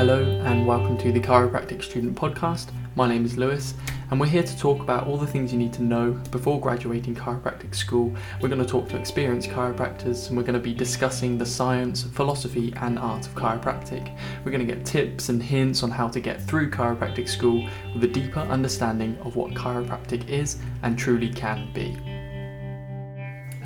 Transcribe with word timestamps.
Hello, 0.00 0.22
and 0.46 0.66
welcome 0.66 0.96
to 0.96 1.12
the 1.12 1.20
Chiropractic 1.20 1.82
Student 1.82 2.16
Podcast. 2.16 2.70
My 2.96 3.06
name 3.06 3.26
is 3.26 3.36
Lewis, 3.36 3.74
and 4.10 4.18
we're 4.18 4.28
here 4.28 4.42
to 4.42 4.58
talk 4.58 4.80
about 4.80 5.06
all 5.06 5.18
the 5.18 5.26
things 5.26 5.52
you 5.52 5.58
need 5.58 5.74
to 5.74 5.82
know 5.82 6.12
before 6.30 6.58
graduating 6.58 7.14
chiropractic 7.14 7.74
school. 7.74 8.14
We're 8.40 8.48
going 8.48 8.62
to 8.62 8.66
talk 8.66 8.88
to 8.88 8.96
experienced 8.96 9.50
chiropractors, 9.50 10.28
and 10.28 10.38
we're 10.38 10.42
going 10.42 10.54
to 10.54 10.58
be 10.58 10.72
discussing 10.72 11.36
the 11.36 11.44
science, 11.44 12.02
philosophy, 12.02 12.72
and 12.80 12.98
art 12.98 13.26
of 13.26 13.34
chiropractic. 13.34 14.16
We're 14.42 14.52
going 14.52 14.66
to 14.66 14.74
get 14.74 14.86
tips 14.86 15.28
and 15.28 15.42
hints 15.42 15.82
on 15.82 15.90
how 15.90 16.08
to 16.08 16.18
get 16.18 16.40
through 16.40 16.70
chiropractic 16.70 17.28
school 17.28 17.68
with 17.92 18.02
a 18.02 18.08
deeper 18.08 18.40
understanding 18.40 19.18
of 19.18 19.36
what 19.36 19.52
chiropractic 19.52 20.26
is 20.30 20.60
and 20.82 20.98
truly 20.98 21.28
can 21.28 21.70
be. 21.74 22.19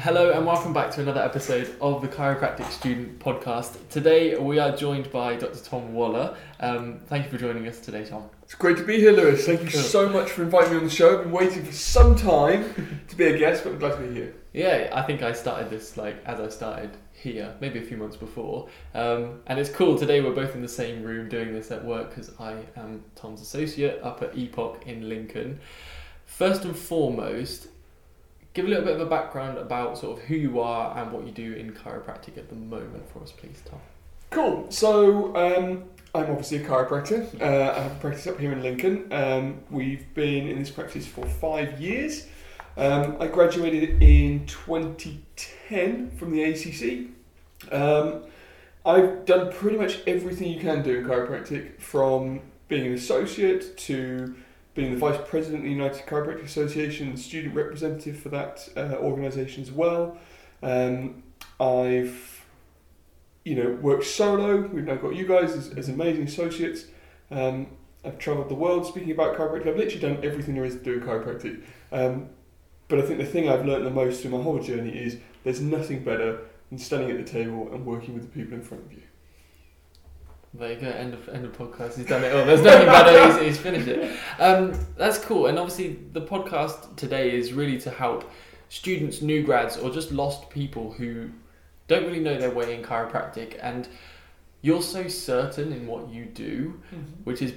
Hello 0.04 0.32
and 0.32 0.44
welcome 0.44 0.74
back 0.74 0.90
to 0.90 1.00
another 1.00 1.22
episode 1.22 1.76
of 1.80 2.02
the 2.02 2.08
Chiropractic 2.08 2.70
Student 2.70 3.18
Podcast. 3.20 3.78
Today 3.88 4.36
we 4.36 4.58
are 4.58 4.76
joined 4.76 5.10
by 5.10 5.34
Dr. 5.34 5.58
Tom 5.64 5.94
Waller. 5.94 6.36
Um, 6.60 7.00
thank 7.06 7.24
you 7.24 7.30
for 7.30 7.38
joining 7.38 7.66
us 7.66 7.80
today, 7.80 8.04
Tom. 8.04 8.28
It's 8.42 8.54
great 8.54 8.76
to 8.76 8.84
be 8.84 8.98
here, 8.98 9.12
Lewis. 9.12 9.46
Thank 9.46 9.62
you 9.62 9.70
Cool. 9.70 9.80
so 9.80 10.10
much 10.10 10.30
for 10.30 10.42
inviting 10.42 10.72
me 10.72 10.76
on 10.76 10.84
the 10.84 10.90
show. 10.90 11.16
I've 11.16 11.22
been 11.22 11.32
waiting 11.32 11.64
for 11.64 11.72
some 11.72 12.16
time 12.16 13.00
to 13.08 13.16
be 13.16 13.24
a 13.24 13.38
guest, 13.38 13.64
but 13.64 13.72
I'm 13.72 13.78
glad 13.78 13.96
to 13.96 14.06
be 14.06 14.12
here. 14.12 14.34
Yeah, 14.52 14.90
I 14.92 15.00
think 15.00 15.22
I 15.22 15.32
started 15.32 15.70
this 15.70 15.96
like 15.96 16.22
as 16.26 16.38
I 16.38 16.50
started 16.50 16.90
here, 17.14 17.54
maybe 17.62 17.78
a 17.78 17.82
few 17.82 17.96
months 17.96 18.18
before. 18.18 18.68
Um, 18.92 19.40
and 19.46 19.58
it's 19.58 19.70
cool. 19.70 19.96
Today 19.98 20.20
we're 20.20 20.34
both 20.34 20.54
in 20.54 20.60
the 20.60 20.68
same 20.68 21.02
room 21.02 21.30
doing 21.30 21.54
this 21.54 21.70
at 21.70 21.82
work 21.82 22.10
because 22.10 22.30
I 22.38 22.56
am 22.76 23.04
Tom's 23.14 23.40
associate 23.40 24.02
up 24.02 24.20
at 24.22 24.36
Epoch 24.36 24.82
in 24.84 25.08
Lincoln. 25.08 25.60
First 26.26 26.66
and 26.66 26.76
foremost, 26.76 27.68
give 28.54 28.66
a 28.66 28.68
little 28.68 28.84
bit 28.84 28.94
of 28.94 29.00
a 29.00 29.06
background 29.06 29.58
about 29.58 29.98
sort 29.98 30.18
of 30.18 30.24
who 30.24 30.36
you 30.36 30.60
are 30.60 30.96
and 30.96 31.12
what 31.12 31.26
you 31.26 31.32
do 31.32 31.52
in 31.52 31.72
chiropractic 31.72 32.38
at 32.38 32.48
the 32.48 32.54
moment 32.54 33.08
for 33.12 33.22
us, 33.22 33.32
please, 33.32 33.60
Tom. 33.64 33.80
Cool. 34.30 34.66
So, 34.70 35.36
um, 35.36 35.84
I'm 36.14 36.30
obviously 36.30 36.58
a 36.58 36.64
chiropractor. 36.64 37.40
Uh, 37.40 37.72
I 37.76 37.82
have 37.82 37.92
a 37.92 37.94
practice 37.96 38.28
up 38.28 38.38
here 38.38 38.52
in 38.52 38.62
Lincoln. 38.62 39.12
Um, 39.12 39.60
we've 39.70 40.12
been 40.14 40.46
in 40.46 40.60
this 40.60 40.70
practice 40.70 41.06
for 41.06 41.26
five 41.26 41.80
years. 41.80 42.28
Um, 42.76 43.16
I 43.20 43.26
graduated 43.26 44.00
in 44.02 44.46
2010 44.46 46.12
from 46.16 46.30
the 46.30 46.42
ACC. 46.44 47.72
Um, 47.72 48.22
I've 48.86 49.24
done 49.24 49.52
pretty 49.52 49.76
much 49.76 50.00
everything 50.06 50.52
you 50.52 50.60
can 50.60 50.82
do 50.82 50.98
in 50.98 51.04
chiropractic, 51.04 51.80
from 51.80 52.40
being 52.68 52.86
an 52.86 52.94
associate 52.94 53.76
to 53.78 54.34
being 54.74 54.92
the 54.92 54.98
vice 54.98 55.20
president 55.28 55.60
of 55.60 55.64
the 55.64 55.70
United 55.70 56.04
Chiropractic 56.06 56.44
Association, 56.44 57.16
student 57.16 57.54
representative 57.54 58.18
for 58.18 58.28
that 58.30 58.68
uh, 58.76 58.96
organisation 58.96 59.62
as 59.62 59.70
well. 59.70 60.18
Um, 60.62 61.22
I've, 61.60 62.44
you 63.44 63.54
know, 63.54 63.70
worked 63.80 64.04
solo. 64.04 64.62
We've 64.62 64.84
now 64.84 64.96
got 64.96 65.14
you 65.14 65.26
guys 65.26 65.52
as, 65.52 65.70
as 65.70 65.88
amazing 65.88 66.24
associates. 66.24 66.86
Um, 67.30 67.68
I've 68.04 68.18
travelled 68.18 68.48
the 68.48 68.54
world 68.54 68.86
speaking 68.86 69.12
about 69.12 69.36
chiropractic. 69.36 69.68
I've 69.68 69.76
literally 69.76 70.00
done 70.00 70.18
everything 70.24 70.54
there 70.54 70.64
is 70.64 70.74
to 70.74 70.82
do 70.82 70.94
in 70.94 71.00
chiropractic. 71.00 71.62
Um, 71.92 72.30
but 72.88 72.98
I 72.98 73.02
think 73.02 73.18
the 73.18 73.26
thing 73.26 73.48
I've 73.48 73.64
learned 73.64 73.86
the 73.86 73.90
most 73.90 74.20
through 74.20 74.32
my 74.32 74.42
whole 74.42 74.58
journey 74.58 74.90
is 74.90 75.18
there's 75.44 75.60
nothing 75.60 76.02
better 76.02 76.40
than 76.68 76.78
standing 76.78 77.10
at 77.10 77.24
the 77.24 77.30
table 77.30 77.72
and 77.72 77.86
working 77.86 78.14
with 78.14 78.24
the 78.24 78.28
people 78.28 78.54
in 78.54 78.62
front 78.62 78.84
of 78.84 78.92
you. 78.92 79.02
There 80.56 80.72
you 80.72 80.80
go. 80.80 80.86
End 80.86 81.14
of 81.14 81.28
end 81.28 81.44
of 81.44 81.52
podcast. 81.52 81.96
He's 81.96 82.06
done 82.06 82.22
it 82.22 82.32
all. 82.32 82.46
There's 82.46 82.62
nothing 82.62 82.86
better. 82.86 83.26
He's, 83.26 83.56
he's 83.56 83.58
finished 83.58 83.88
it. 83.88 84.16
Um, 84.38 84.72
that's 84.96 85.18
cool. 85.18 85.46
And 85.46 85.58
obviously, 85.58 85.98
the 86.12 86.22
podcast 86.22 86.94
today 86.94 87.36
is 87.36 87.52
really 87.52 87.78
to 87.80 87.90
help 87.90 88.30
students, 88.68 89.20
new 89.20 89.42
grads, 89.42 89.76
or 89.76 89.90
just 89.90 90.12
lost 90.12 90.50
people 90.50 90.92
who 90.92 91.30
don't 91.88 92.04
really 92.04 92.20
know 92.20 92.38
their 92.38 92.52
way 92.52 92.72
in 92.72 92.82
chiropractic. 92.82 93.58
And 93.60 93.88
you're 94.62 94.82
so 94.82 95.08
certain 95.08 95.72
in 95.72 95.88
what 95.88 96.08
you 96.08 96.24
do, 96.26 96.80
which 97.24 97.42
is 97.42 97.52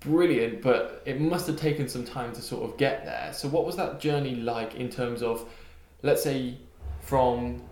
brilliant. 0.00 0.62
But 0.62 1.02
it 1.06 1.20
must 1.20 1.46
have 1.46 1.56
taken 1.56 1.88
some 1.88 2.04
time 2.04 2.32
to 2.32 2.42
sort 2.42 2.68
of 2.68 2.76
get 2.76 3.04
there. 3.04 3.32
So, 3.34 3.46
what 3.46 3.64
was 3.64 3.76
that 3.76 4.00
journey 4.00 4.34
like 4.34 4.74
in 4.74 4.88
terms 4.88 5.22
of, 5.22 5.48
let's 6.02 6.24
say, 6.24 6.58
from 7.02 7.62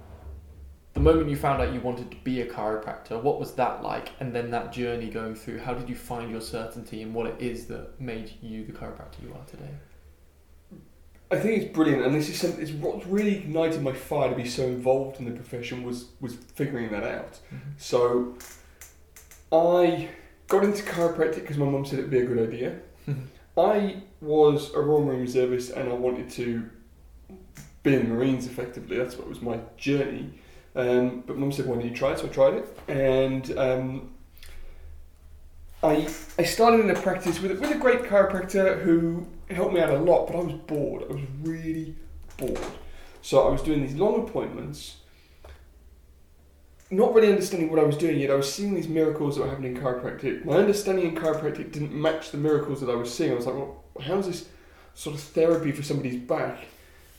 the 0.94 1.00
moment 1.00 1.28
you 1.28 1.36
found 1.36 1.60
out 1.60 1.74
you 1.74 1.80
wanted 1.80 2.10
to 2.12 2.16
be 2.18 2.40
a 2.40 2.46
chiropractor, 2.46 3.20
what 3.20 3.40
was 3.40 3.52
that 3.54 3.82
like? 3.82 4.10
And 4.20 4.32
then 4.32 4.50
that 4.52 4.72
journey 4.72 5.10
going 5.10 5.34
through, 5.34 5.58
how 5.58 5.74
did 5.74 5.88
you 5.88 5.96
find 5.96 6.30
your 6.30 6.40
certainty 6.40 7.02
and 7.02 7.12
what 7.12 7.26
it 7.26 7.36
is 7.40 7.66
that 7.66 8.00
made 8.00 8.32
you 8.40 8.64
the 8.64 8.72
chiropractor 8.72 9.22
you 9.22 9.34
are 9.34 9.44
today? 9.44 9.70
I 11.30 11.38
think 11.40 11.62
it's 11.62 11.74
brilliant, 11.74 12.04
and 12.04 12.14
this 12.14 12.28
is 12.28 12.38
something. 12.38 12.62
It's 12.62 12.70
what 12.70 13.10
really 13.10 13.36
ignited 13.36 13.82
my 13.82 13.92
fire 13.92 14.30
to 14.30 14.36
be 14.36 14.46
so 14.48 14.62
involved 14.64 15.18
in 15.18 15.24
the 15.24 15.32
profession 15.32 15.82
was 15.82 16.06
was 16.20 16.34
figuring 16.34 16.92
that 16.92 17.02
out. 17.02 17.40
Mm-hmm. 17.52 17.70
So, 17.76 18.36
I 19.50 20.10
got 20.46 20.62
into 20.64 20.84
chiropractic 20.84 21.40
because 21.40 21.56
my 21.56 21.66
mum 21.66 21.84
said 21.84 21.98
it'd 21.98 22.10
be 22.10 22.20
a 22.20 22.26
good 22.26 22.48
idea. 22.48 22.78
I 23.56 24.02
was 24.20 24.72
a 24.74 24.80
Royal 24.80 25.04
Marine 25.04 25.22
Reservist, 25.22 25.72
and 25.72 25.88
I 25.88 25.94
wanted 25.94 26.30
to 26.30 26.70
be 27.82 27.94
in 27.94 28.08
the 28.08 28.14
Marines. 28.14 28.46
Effectively, 28.46 28.96
that's 28.98 29.16
what 29.16 29.28
was 29.28 29.42
my 29.42 29.58
journey. 29.76 30.34
Um, 30.76 31.22
but 31.26 31.36
mum 31.36 31.52
said, 31.52 31.66
"Why 31.66 31.76
don't 31.76 31.84
you 31.84 31.94
try 31.94 32.12
it?" 32.12 32.18
So 32.18 32.26
I 32.26 32.28
tried 32.28 32.54
it, 32.54 32.78
and 32.88 33.58
um, 33.58 34.10
I 35.82 36.08
I 36.38 36.42
started 36.44 36.80
in 36.80 36.90
a 36.90 37.00
practice 37.00 37.40
with 37.40 37.60
with 37.60 37.70
a 37.70 37.78
great 37.78 38.02
chiropractor 38.02 38.82
who 38.82 39.26
helped 39.50 39.74
me 39.74 39.80
out 39.80 39.90
a 39.90 39.98
lot. 39.98 40.26
But 40.26 40.36
I 40.36 40.42
was 40.42 40.54
bored. 40.54 41.04
I 41.08 41.12
was 41.12 41.22
really 41.42 41.94
bored. 42.36 42.58
So 43.22 43.46
I 43.46 43.50
was 43.50 43.62
doing 43.62 43.86
these 43.86 43.94
long 43.94 44.26
appointments, 44.26 44.96
not 46.90 47.14
really 47.14 47.30
understanding 47.30 47.70
what 47.70 47.78
I 47.78 47.84
was 47.84 47.96
doing 47.96 48.18
yet. 48.18 48.30
I 48.30 48.34
was 48.34 48.52
seeing 48.52 48.74
these 48.74 48.88
miracles 48.88 49.36
that 49.36 49.42
were 49.42 49.48
happening 49.48 49.76
in 49.76 49.82
chiropractic. 49.82 50.44
My 50.44 50.56
understanding 50.56 51.06
in 51.06 51.14
chiropractic 51.14 51.72
didn't 51.72 51.92
match 51.92 52.32
the 52.32 52.36
miracles 52.38 52.80
that 52.80 52.90
I 52.90 52.96
was 52.96 53.14
seeing. 53.14 53.32
I 53.32 53.34
was 53.36 53.46
like, 53.46 53.54
well, 53.54 53.84
how's 54.00 54.26
this 54.26 54.48
sort 54.94 55.16
of 55.16 55.22
therapy 55.22 55.72
for 55.72 55.82
somebody's 55.82 56.20
back 56.20 56.66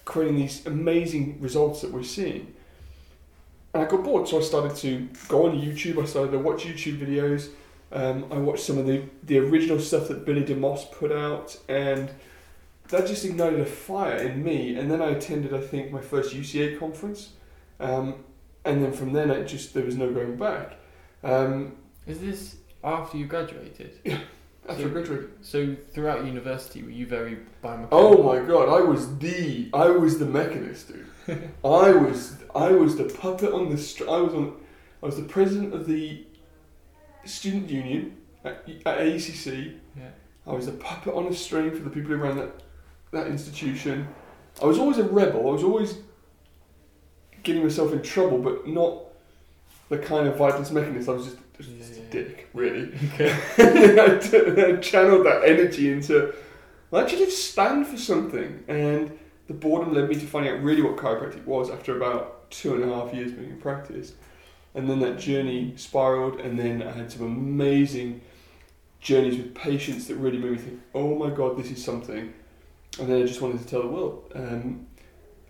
creating 0.04 0.36
these 0.36 0.66
amazing 0.66 1.40
results 1.42 1.82
that 1.82 1.92
we're 1.92 2.04
seeing? 2.04 2.55
And 3.76 3.84
I 3.84 3.88
got 3.88 4.06
bored, 4.06 4.26
so 4.26 4.40
I 4.40 4.42
started 4.42 4.74
to 4.78 5.10
go 5.28 5.48
on 5.48 5.60
YouTube. 5.60 6.02
I 6.02 6.06
started 6.06 6.32
to 6.32 6.40
watch 6.40 6.64
YouTube 6.64 6.98
videos. 6.98 7.50
Um, 7.92 8.26
I 8.32 8.38
watched 8.38 8.64
some 8.64 8.78
of 8.78 8.88
the, 8.88 9.04
the 9.24 9.38
original 9.38 9.82
stuff 9.82 10.08
that 10.08 10.26
Billy 10.26 10.46
DeMoss 10.46 10.90
put 10.94 11.12
out, 11.12 11.60
and 11.68 12.10
that 12.88 13.06
just 13.06 13.26
ignited 13.26 13.60
a 13.60 13.66
fire 13.66 14.16
in 14.16 14.42
me. 14.42 14.78
And 14.78 14.90
then 14.90 15.02
I 15.02 15.10
attended, 15.10 15.54
I 15.54 15.60
think, 15.60 15.92
my 15.92 16.00
first 16.00 16.34
UCA 16.34 16.80
conference, 16.80 17.32
um, 17.82 18.24
and 18.64 18.82
then 18.82 18.94
from 18.94 19.12
then, 19.12 19.30
it 19.30 19.46
just 19.46 19.74
there 19.74 19.84
was 19.84 19.98
no 19.98 20.10
going 20.10 20.38
back. 20.38 20.78
Um, 21.22 21.76
Is 22.08 22.22
this 22.22 22.56
after 22.82 23.18
you 23.18 23.26
graduated? 23.26 24.00
after 24.70 24.86
I 24.86 24.90
graduated, 24.90 25.32
So 25.42 25.76
throughout 25.92 26.26
university, 26.26 26.82
were 26.82 26.92
you 26.92 27.08
very 27.08 27.40
biomechanical? 27.62 27.90
oh 27.92 28.24
my 28.24 28.40
god, 28.40 28.70
I 28.70 28.80
was 28.80 29.18
the 29.18 29.70
I 29.74 29.90
was 29.90 30.18
the 30.18 30.26
mechanist, 30.26 30.88
dude. 30.88 31.08
I 31.28 31.92
was 31.92 32.36
I 32.54 32.70
was 32.72 32.96
the 32.98 33.06
puppet 33.06 33.52
on 33.52 33.70
the 33.70 33.78
str- 33.78 34.10
I 34.10 34.18
was 34.18 34.34
on 34.34 34.56
I 35.02 35.06
was 35.08 35.18
the 35.18 35.24
president 35.24 35.74
of 35.74 35.88
the 35.88 36.26
student 37.26 37.70
union 37.70 38.18
at, 38.44 38.68
at 38.86 39.02
ACC. 39.08 39.74
Yeah. 39.98 40.10
I 40.48 40.54
was 40.54 40.68
a 40.68 40.72
puppet 40.74 41.14
on 41.14 41.26
a 41.28 41.34
string 41.34 41.72
for 41.72 41.84
the 41.84 41.90
people 41.90 42.12
who 42.12 42.18
ran 42.18 42.38
that 42.38 42.52
that 43.12 43.28
institution. 43.28 44.08
I 44.62 44.66
was 44.66 44.78
always 44.78 44.98
a 45.00 45.04
rebel. 45.04 45.50
I 45.50 45.52
was 45.52 45.64
always 45.64 45.98
getting 47.44 47.64
myself 47.64 47.92
in 47.94 48.02
trouble, 48.02 48.40
but 48.40 48.68
not 48.68 49.04
the 49.90 49.98
kind 49.98 50.28
of 50.28 50.38
violence 50.38 50.72
mechanist. 50.72 51.08
I 51.10 51.14
was 51.14 51.26
just, 51.26 51.38
just 51.58 51.70
Yeah, 51.70 51.86
a 51.86 52.00
yeah. 52.00 52.10
dick, 52.10 52.50
really. 52.54 52.94
Okay. 53.14 53.32
I 53.58 54.18
t- 54.18 54.62
I 54.64 54.76
channeled 54.78 55.26
that 55.26 55.44
energy 55.46 55.92
into 55.92 56.34
well, 56.92 57.04
actually 57.04 57.26
just 57.26 57.52
stand 57.52 57.88
for 57.88 57.98
something. 57.98 58.64
And 58.68 59.18
the 59.48 59.54
boredom 59.54 59.94
led 59.94 60.10
me 60.10 60.16
to 60.16 60.26
finding 60.26 60.54
out 60.54 60.64
really 60.64 60.82
what 60.82 60.96
chiropractic 60.98 61.46
was 61.46 61.70
after 61.70 61.96
about 61.96 62.50
two 62.52 62.76
and 62.76 62.84
a 62.84 62.94
half 62.94 63.14
years 63.14 63.32
being 63.32 63.52
in 63.52 63.60
practice. 63.60 64.14
And 64.74 64.90
then 64.90 65.00
that 65.00 65.20
journey 65.20 65.74
spiraled, 65.78 66.40
and 66.42 66.60
then 66.60 66.84
I 66.84 66.92
had 66.92 67.12
some 67.12 67.26
amazing 67.26 68.22
journeys 69.00 69.38
with 69.38 69.56
patients 69.56 70.08
that 70.08 70.16
really 70.16 70.38
made 70.38 70.52
me 70.52 70.58
think, 70.58 70.82
oh 70.94 71.16
my 71.16 71.30
god, 71.30 71.58
this 71.58 71.72
is 71.72 71.84
something. 71.84 72.34
And 73.00 73.10
then 73.10 73.22
I 73.22 73.26
just 73.26 73.42
wanted 73.42 73.60
to 73.60 73.68
tell 73.68 73.82
the 73.84 73.88
world. 73.88 74.32
Um, 74.36 74.88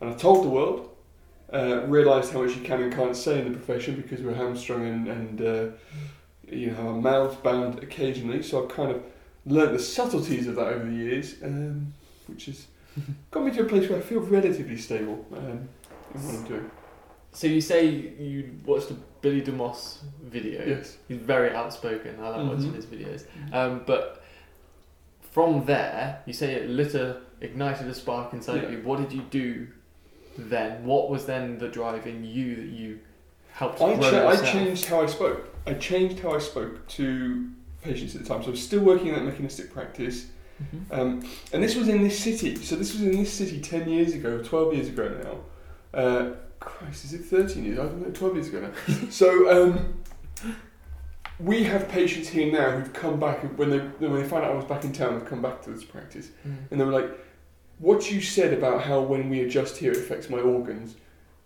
and 0.02 0.10
I 0.10 0.14
told 0.14 0.46
the 0.46 0.50
world, 0.50 0.90
uh, 1.54 1.86
realised 1.88 2.34
how 2.34 2.42
much 2.42 2.56
you 2.56 2.62
can 2.62 2.82
and 2.82 2.94
can't 2.94 3.16
say 3.16 3.40
in 3.40 3.52
the 3.52 3.58
profession 3.58 3.96
because 3.96 4.22
we're 4.22 4.34
hamstrung 4.34 4.86
and, 4.86 5.08
and 5.08 5.42
uh, 5.42 5.76
you 6.50 6.72
know, 6.72 6.88
our 6.90 6.94
mouths 6.94 7.36
bound 7.38 7.82
occasionally. 7.82 8.44
So 8.44 8.64
I've 8.64 8.70
kind 8.70 8.92
of 8.92 9.04
learnt 9.46 9.74
the 9.74 9.80
subtleties 9.80 10.48
of 10.48 10.56
that 10.56 10.68
over 10.68 10.86
the 10.86 10.96
years, 10.96 11.36
um, 11.44 11.94
which 12.28 12.46
has 12.46 12.68
got 13.32 13.44
me 13.44 13.52
to 13.52 13.62
a 13.62 13.66
place 13.66 13.90
where 13.90 14.00
I 14.00 14.02
feel 14.02 14.20
relatively 14.22 14.78
stable 14.78 15.26
um, 15.34 15.68
in 16.14 16.26
what 16.26 16.36
I'm 16.36 16.44
doing. 16.48 16.72
So 17.32 17.48
you 17.48 17.60
say 17.62 17.86
you 17.88 18.52
watched 18.66 18.92
a 18.92 18.96
Billy 19.22 19.42
DeMoss 19.42 19.98
video. 20.24 20.66
Yes. 20.66 20.98
He's 21.08 21.18
very 21.18 21.54
outspoken. 21.54 22.18
I 22.22 22.30
like 22.30 22.50
watching 22.50 22.72
Mhm. 22.72 22.76
his 22.76 22.86
videos. 22.86 23.26
Um, 23.52 23.82
but 23.86 24.24
from 25.32 25.66
there, 25.66 26.22
you 26.26 26.34
say 26.34 26.54
it 26.56 26.70
lit 26.70 26.96
a, 26.96 27.22
ignited 27.42 27.88
a 27.88 27.94
spark 27.94 28.34
inside 28.34 28.64
Yeah. 28.64 28.70
you. 28.70 28.78
What 28.84 29.00
did 29.00 29.12
you 29.12 29.24
do 29.30 29.68
then? 30.38 30.86
What 30.86 31.10
was 31.10 31.26
then 31.26 31.58
the 31.58 31.68
drive 31.68 32.08
in 32.08 32.24
you 32.24 32.56
that 32.56 32.68
you 32.68 33.00
helped 33.52 33.82
I, 33.82 33.98
cha- 34.00 34.28
I 34.30 34.36
changed 34.38 34.86
how 34.86 35.02
I 35.02 35.06
spoke. 35.08 35.54
I 35.68 35.74
changed 35.74 36.20
how 36.20 36.34
I 36.34 36.40
spoke 36.40 36.88
to 36.90 37.50
patients 37.82 38.16
at 38.16 38.22
the 38.24 38.28
time. 38.28 38.42
So 38.44 38.48
I 38.48 38.52
was 38.52 38.64
still 38.64 38.82
working 38.82 39.08
in 39.08 39.16
that 39.16 39.24
mechanistic 39.26 39.74
practice. 39.74 40.28
Mhm. 40.62 40.98
Um, 40.98 41.30
and 41.52 41.62
this 41.64 41.76
was 41.76 41.88
in 41.90 42.02
this 42.02 42.18
city. 42.18 42.56
So 42.56 42.76
this 42.76 42.94
was 42.94 43.02
in 43.02 43.12
this 43.12 43.34
city 43.34 43.60
10 43.60 43.90
years 43.90 44.14
ago, 44.14 44.42
12 44.42 44.74
years 44.74 44.88
ago 44.88 45.10
now. 45.24 46.00
Uh, 46.00 46.32
Christ, 46.60 47.06
is 47.06 47.14
it 47.14 47.26
13 47.26 47.66
years? 47.66 47.80
I 47.80 47.84
don't 47.84 48.02
know, 48.02 48.12
12 48.12 48.36
years 48.36 48.48
ago 48.48 48.62
now. 48.62 49.10
so 49.10 49.68
um, 49.68 50.02
we 51.40 51.64
have 51.64 51.90
patients 51.90 52.30
here 52.30 52.52
now 52.52 52.72
who've 52.72 52.94
come 52.94 53.20
back 53.20 53.40
when 53.58 53.70
they 53.70 53.80
when 53.80 54.14
they 54.14 54.24
found 54.28 54.46
out 54.46 54.52
I 54.52 54.56
was 54.56 54.66
back 54.66 54.84
in 54.86 54.94
town. 54.94 55.20
They've 55.20 55.28
come 55.28 55.42
back 55.42 55.62
to 55.64 55.70
this 55.72 55.84
practice, 55.84 56.30
Mm. 56.48 56.56
and 56.72 56.80
they 56.80 56.86
were 56.86 56.92
like, 56.94 57.10
"What 57.80 58.10
you 58.12 58.22
said 58.22 58.54
about 58.54 58.84
how 58.84 59.02
when 59.02 59.30
we 59.30 59.42
adjust 59.42 59.78
here 59.78 59.92
it 59.92 59.98
affects 59.98 60.30
my 60.30 60.40
organs 60.40 60.96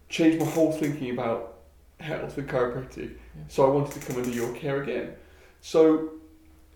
changed 0.09 0.39
my 0.39 0.45
whole 0.45 0.71
thinking 0.71 1.09
about 1.11 1.57
health 1.99 2.37
and 2.37 2.47
chiropractic." 2.47 3.09
Yeah. 3.35 3.43
So 3.47 3.65
I 3.65 3.69
wanted 3.73 3.99
to 3.99 4.05
come 4.05 4.17
under 4.21 4.29
your 4.29 4.53
care 4.53 4.81
again. 4.83 5.13
So 5.61 6.11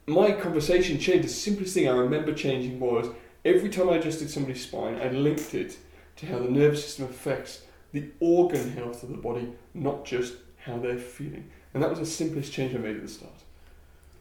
my 0.05 0.31
conversation 0.31 0.99
changed. 0.99 1.25
The 1.25 1.31
simplest 1.31 1.73
thing 1.73 1.87
I 1.87 1.93
remember 1.93 2.33
changing 2.33 2.79
was 2.79 3.07
every 3.45 3.69
time 3.69 3.89
I 3.89 3.95
adjusted 3.95 4.29
somebody's 4.29 4.63
spine, 4.63 4.95
I 4.95 5.09
linked 5.09 5.53
it 5.53 5.77
to 6.17 6.25
how 6.25 6.39
the 6.39 6.49
nervous 6.49 6.83
system 6.83 7.05
affects 7.05 7.63
the 7.91 8.09
organ 8.19 8.71
health 8.71 9.03
of 9.03 9.09
the 9.09 9.17
body, 9.17 9.53
not 9.73 10.05
just 10.05 10.33
how 10.65 10.77
they're 10.77 10.97
feeling. 10.97 11.49
And 11.73 11.81
that 11.81 11.89
was 11.89 11.99
the 11.99 12.05
simplest 12.05 12.51
change 12.51 12.75
I 12.75 12.77
made 12.77 12.95
at 12.95 13.01
the 13.01 13.07
start. 13.07 13.33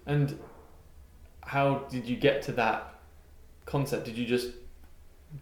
And 0.07 0.39
how 1.43 1.87
did 1.91 2.07
you 2.07 2.17
get 2.17 2.43
to 2.43 2.53
that 2.53 2.95
concept? 3.67 4.05
Did 4.05 4.17
you 4.17 4.27
just 4.27 4.49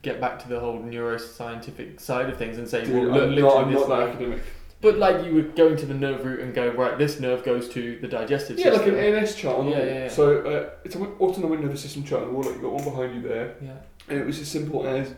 get 0.02 0.20
back 0.20 0.38
to 0.42 0.48
the 0.48 0.60
whole 0.60 0.78
neuroscientific 0.80 2.00
side 2.00 2.30
of 2.30 2.36
things 2.36 2.58
and 2.58 2.68
say, 2.68 2.84
Dude, 2.84 3.10
well, 3.10 3.26
look, 3.26 3.28
I'm 3.28 3.40
not, 3.40 3.56
I'm 3.64 3.72
this 3.72 3.80
not 3.80 3.88
that 3.88 4.08
academic. 4.10 4.42
But 4.80 4.96
like 4.98 5.24
you 5.26 5.34
were 5.34 5.42
going 5.42 5.76
to 5.76 5.86
the 5.86 5.94
nerve 5.94 6.24
root 6.24 6.40
and 6.40 6.54
go, 6.54 6.68
right, 6.70 6.96
this 6.98 7.20
nerve 7.20 7.44
goes 7.44 7.68
to 7.70 7.98
the 8.00 8.08
digestive 8.08 8.56
system. 8.56 8.72
Yeah, 8.72 8.78
like 8.78 8.86
system. 8.86 8.98
an 9.04 9.14
ANS 9.14 9.34
chart 9.34 9.58
on 9.58 9.66
the 9.66 9.72
Yeah, 9.72 9.84
yeah, 9.84 9.94
yeah. 10.04 10.08
So 10.08 10.38
uh, 10.40 10.70
it's 10.84 10.94
an 10.94 11.06
autonomic 11.20 11.60
nervous 11.60 11.82
system 11.82 12.02
chart 12.04 12.22
on 12.22 12.28
the 12.28 12.34
wall, 12.34 12.44
like 12.44 12.54
you've 12.54 12.62
got 12.62 12.72
one 12.72 12.84
behind 12.84 13.14
you 13.14 13.20
there. 13.28 13.54
yeah. 13.62 13.72
And 14.08 14.18
it 14.18 14.26
was 14.26 14.40
as 14.40 14.48
simple 14.48 14.86
as, 14.86 15.14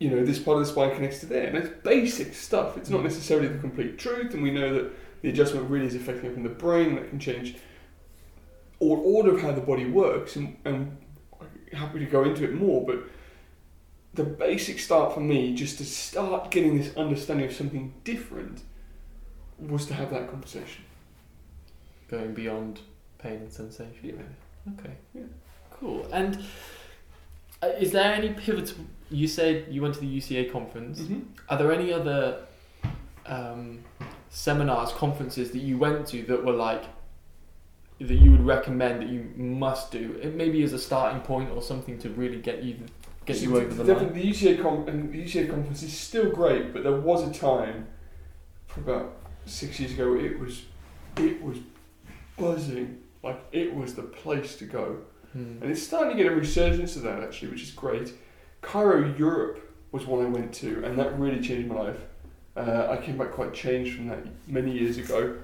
you 0.00 0.10
know, 0.10 0.24
this 0.24 0.38
part 0.38 0.58
of 0.58 0.66
the 0.66 0.70
spine 0.72 0.94
connects 0.94 1.20
to 1.20 1.26
there. 1.26 1.46
And 1.46 1.56
it's 1.56 1.68
basic 1.82 2.34
stuff. 2.34 2.76
It's 2.76 2.90
not 2.90 3.00
Mm. 3.00 3.04
necessarily 3.04 3.48
the 3.48 3.58
complete 3.58 3.98
truth. 3.98 4.34
And 4.34 4.42
we 4.42 4.50
know 4.50 4.74
that 4.74 4.92
the 5.22 5.28
adjustment 5.30 5.70
really 5.70 5.86
is 5.86 5.94
affecting 5.94 6.28
up 6.30 6.36
in 6.36 6.42
the 6.42 6.48
brain. 6.50 6.96
That 6.96 7.08
can 7.08 7.18
change 7.18 7.56
all 8.80 9.00
order 9.04 9.34
of 9.34 9.40
how 9.40 9.52
the 9.52 9.60
body 9.60 9.86
works. 9.88 10.36
And, 10.36 10.56
and 10.66 10.96
I'm 11.40 11.48
happy 11.78 12.00
to 12.00 12.04
go 12.06 12.24
into 12.24 12.44
it 12.44 12.52
more. 12.52 12.84
But 12.84 13.04
the 14.16 14.24
basic 14.24 14.78
start 14.78 15.14
for 15.14 15.20
me, 15.20 15.54
just 15.54 15.78
to 15.78 15.84
start 15.84 16.50
getting 16.50 16.78
this 16.78 16.96
understanding 16.96 17.46
of 17.46 17.52
something 17.52 17.94
different, 18.02 18.62
was 19.58 19.86
to 19.86 19.94
have 19.94 20.10
that 20.10 20.28
conversation. 20.28 20.84
Going 22.08 22.34
beyond 22.34 22.80
pain 23.18 23.34
and 23.34 23.52
sensation. 23.52 23.94
Yeah. 24.02 24.72
Okay. 24.72 24.94
Yeah. 25.14 25.22
Cool. 25.70 26.06
And 26.12 26.42
uh, 27.62 27.68
is 27.78 27.92
there 27.92 28.14
any 28.14 28.30
pivotal? 28.30 28.84
You 29.10 29.28
said 29.28 29.66
you 29.70 29.82
went 29.82 29.94
to 29.94 30.00
the 30.00 30.18
UCA 30.18 30.50
conference. 30.50 31.00
Mm-hmm. 31.00 31.20
Are 31.48 31.58
there 31.58 31.72
any 31.72 31.92
other 31.92 32.40
um, 33.26 33.84
seminars, 34.30 34.92
conferences 34.92 35.50
that 35.50 35.60
you 35.60 35.78
went 35.78 36.06
to 36.08 36.22
that 36.22 36.44
were 36.44 36.52
like 36.52 36.84
that 37.98 38.14
you 38.14 38.30
would 38.30 38.44
recommend 38.44 39.02
that 39.02 39.08
you 39.08 39.30
must 39.36 39.90
do? 39.90 40.18
It 40.22 40.34
maybe 40.34 40.62
as 40.62 40.72
a 40.72 40.78
starting 40.78 41.20
point 41.20 41.50
or 41.50 41.60
something 41.60 41.98
to 42.00 42.08
really 42.10 42.38
get 42.38 42.62
you 42.62 42.78
get 43.26 43.40
you 43.40 43.56
over 43.56 43.66
the 43.74 43.84
line. 43.84 43.86
Definitely, 43.86 44.22
the 44.22 44.30
UCA 44.30 44.88
and 44.88 45.12
the 45.12 45.24
UCA 45.24 45.50
conference 45.50 45.82
is 45.82 45.96
still 45.96 46.30
great, 46.30 46.72
but 46.72 46.82
there 46.82 46.96
was 47.00 47.28
a 47.28 47.32
time, 47.38 47.86
for 48.66 48.80
about 48.80 49.16
six 49.44 49.78
years 49.80 49.92
ago, 49.92 50.14
it 50.14 50.38
was, 50.38 50.62
it 51.16 51.42
was 51.42 51.58
buzzing. 52.38 53.02
Like 53.22 53.44
it 53.52 53.74
was 53.74 53.94
the 53.94 54.02
place 54.02 54.56
to 54.56 54.64
go, 54.64 54.98
Hmm. 55.32 55.58
and 55.60 55.70
it's 55.70 55.82
starting 55.82 56.16
to 56.16 56.22
get 56.22 56.30
a 56.32 56.34
resurgence 56.34 56.94
of 56.96 57.02
that 57.02 57.22
actually, 57.22 57.48
which 57.48 57.62
is 57.62 57.72
great. 57.72 58.12
Chiro 58.62 59.18
Europe 59.18 59.74
was 59.92 60.06
one 60.06 60.24
I 60.24 60.28
went 60.28 60.52
to, 60.54 60.84
and 60.84 60.98
that 60.98 61.18
really 61.18 61.40
changed 61.40 61.68
my 61.68 61.74
life. 61.80 61.98
Uh, 62.56 62.86
I 62.88 62.96
came 63.04 63.18
back 63.18 63.32
quite 63.32 63.52
changed 63.52 63.96
from 63.96 64.06
that 64.08 64.20
many 64.46 64.70
years 64.72 64.96
ago. 64.98 65.36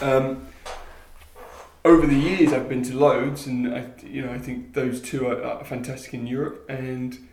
Um, 0.00 0.46
over 1.84 2.06
the 2.06 2.16
years, 2.16 2.52
I've 2.52 2.68
been 2.68 2.82
to 2.84 2.94
loads, 2.96 3.46
and 3.46 3.74
I, 3.74 3.86
you 4.04 4.22
know, 4.22 4.32
I 4.32 4.38
think 4.38 4.74
those 4.74 5.00
two 5.00 5.26
are, 5.26 5.42
are 5.42 5.64
fantastic 5.64 6.14
in 6.14 6.26
Europe. 6.26 6.66
And 6.68 7.28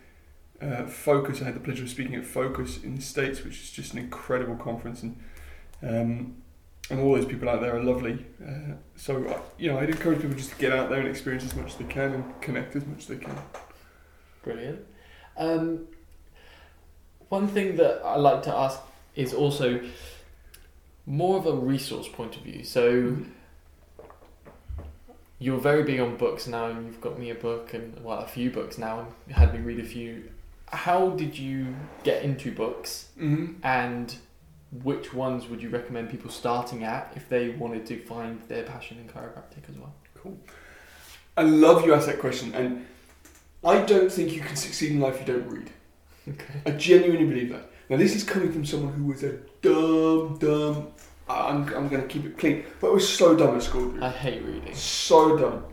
uh, 0.60 0.84
Focus, 0.84 1.42
I 1.42 1.44
had 1.44 1.54
the 1.54 1.60
pleasure 1.60 1.84
of 1.84 1.90
speaking 1.90 2.14
at 2.14 2.24
Focus 2.24 2.82
in 2.82 2.96
the 2.96 3.02
States, 3.02 3.44
which 3.44 3.60
is 3.60 3.70
just 3.70 3.92
an 3.92 3.98
incredible 3.98 4.56
conference, 4.56 5.02
and 5.02 5.18
um, 5.82 6.42
and 6.90 7.00
all 7.00 7.14
those 7.14 7.26
people 7.26 7.48
out 7.48 7.60
there 7.60 7.76
are 7.76 7.82
lovely. 7.82 8.24
Uh, 8.42 8.74
so, 8.96 9.22
uh, 9.26 9.38
you 9.58 9.70
know, 9.70 9.78
I'd 9.78 9.90
encourage 9.90 10.22
people 10.22 10.36
just 10.36 10.50
to 10.50 10.56
get 10.56 10.72
out 10.72 10.88
there 10.88 11.00
and 11.00 11.08
experience 11.08 11.44
as 11.44 11.54
much 11.54 11.66
as 11.66 11.74
they 11.76 11.84
can 11.84 12.14
and 12.14 12.40
connect 12.40 12.74
as 12.76 12.86
much 12.86 13.00
as 13.00 13.06
they 13.08 13.16
can. 13.16 13.36
Brilliant. 14.42 14.86
Um, 15.36 15.86
one 17.28 17.46
thing 17.46 17.76
that 17.76 18.00
I 18.02 18.16
like 18.16 18.42
to 18.44 18.54
ask 18.54 18.80
is 19.14 19.34
also 19.34 19.82
more 21.04 21.36
of 21.36 21.46
a 21.46 21.52
resource 21.52 22.08
point 22.08 22.36
of 22.36 22.42
view. 22.42 22.64
So 22.64 23.18
you're 25.38 25.60
very 25.60 25.84
big 25.84 26.00
on 26.00 26.16
books 26.16 26.46
now, 26.46 26.66
and 26.66 26.86
you've 26.86 27.00
got 27.00 27.18
me 27.18 27.30
a 27.30 27.34
book 27.34 27.74
and 27.74 27.98
well, 28.02 28.18
a 28.18 28.26
few 28.28 28.50
books 28.50 28.78
now, 28.78 29.06
and 29.26 29.34
had 29.36 29.52
me 29.54 29.60
read 29.60 29.80
a 29.80 29.84
few. 29.84 30.30
How 30.70 31.10
did 31.10 31.38
you 31.38 31.74
get 32.04 32.22
into 32.22 32.52
books, 32.52 33.08
Mm-hmm. 33.18 33.54
and 33.62 34.14
which 34.82 35.14
ones 35.14 35.48
would 35.48 35.62
you 35.62 35.70
recommend 35.70 36.10
people 36.10 36.30
starting 36.30 36.84
at 36.84 37.12
if 37.16 37.26
they 37.30 37.48
wanted 37.50 37.86
to 37.86 37.98
find 38.04 38.40
their 38.48 38.64
passion 38.64 38.98
in 38.98 39.08
chiropractic 39.08 39.68
as 39.70 39.76
well? 39.78 39.94
Cool. 40.14 40.36
I 41.38 41.42
love 41.42 41.86
you 41.86 41.94
asked 41.94 42.06
that 42.08 42.18
question, 42.18 42.54
and 42.54 42.84
I 43.64 43.80
don't 43.82 44.12
think 44.12 44.32
you 44.32 44.40
can 44.40 44.56
succeed 44.56 44.90
in 44.92 45.00
life 45.00 45.20
if 45.20 45.26
you 45.28 45.34
don't 45.34 45.48
read. 45.48 45.70
Okay. 46.28 46.60
I 46.66 46.72
genuinely 46.72 47.24
believe 47.24 47.48
that. 47.54 47.70
Now, 47.88 47.96
this 47.96 48.14
is 48.14 48.22
coming 48.22 48.52
from 48.52 48.62
someone 48.66 48.92
who 48.92 49.04
was 49.04 49.22
a 49.24 49.38
dumb, 49.62 50.36
dumb. 50.38 50.88
I'm, 51.28 51.62
I'm 51.74 51.88
going 51.88 52.02
to 52.02 52.08
keep 52.08 52.24
it 52.24 52.38
clean, 52.38 52.64
but 52.80 52.88
I 52.88 52.90
was 52.92 53.08
so 53.08 53.36
dumb 53.36 53.56
at 53.56 53.62
school, 53.62 53.90
dude. 53.90 54.02
I 54.02 54.10
hate 54.10 54.42
reading. 54.42 54.74
So 54.74 55.36
dumb. 55.36 55.64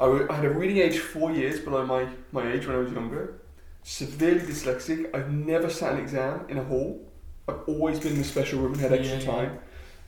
I, 0.00 0.04
w- 0.04 0.26
I 0.28 0.34
had 0.34 0.44
a 0.44 0.50
reading 0.50 0.78
age 0.78 0.98
four 0.98 1.30
years 1.32 1.60
below 1.60 1.86
my, 1.86 2.06
my 2.32 2.50
age 2.52 2.66
when 2.66 2.76
I 2.76 2.80
was 2.80 2.92
younger. 2.92 3.40
Severely 3.82 4.40
dyslexic. 4.40 5.14
I've 5.14 5.30
never 5.32 5.70
sat 5.70 5.92
an 5.94 6.00
exam 6.00 6.44
in 6.48 6.58
a 6.58 6.64
hall. 6.64 7.00
I've 7.48 7.60
always 7.68 8.00
been 8.00 8.14
in 8.14 8.20
a 8.20 8.24
special 8.24 8.60
room 8.60 8.72
and 8.72 8.80
had 8.80 8.92
extra 8.92 9.18
Yeah, 9.18 9.22
yeah. 9.24 9.30
time. 9.30 9.58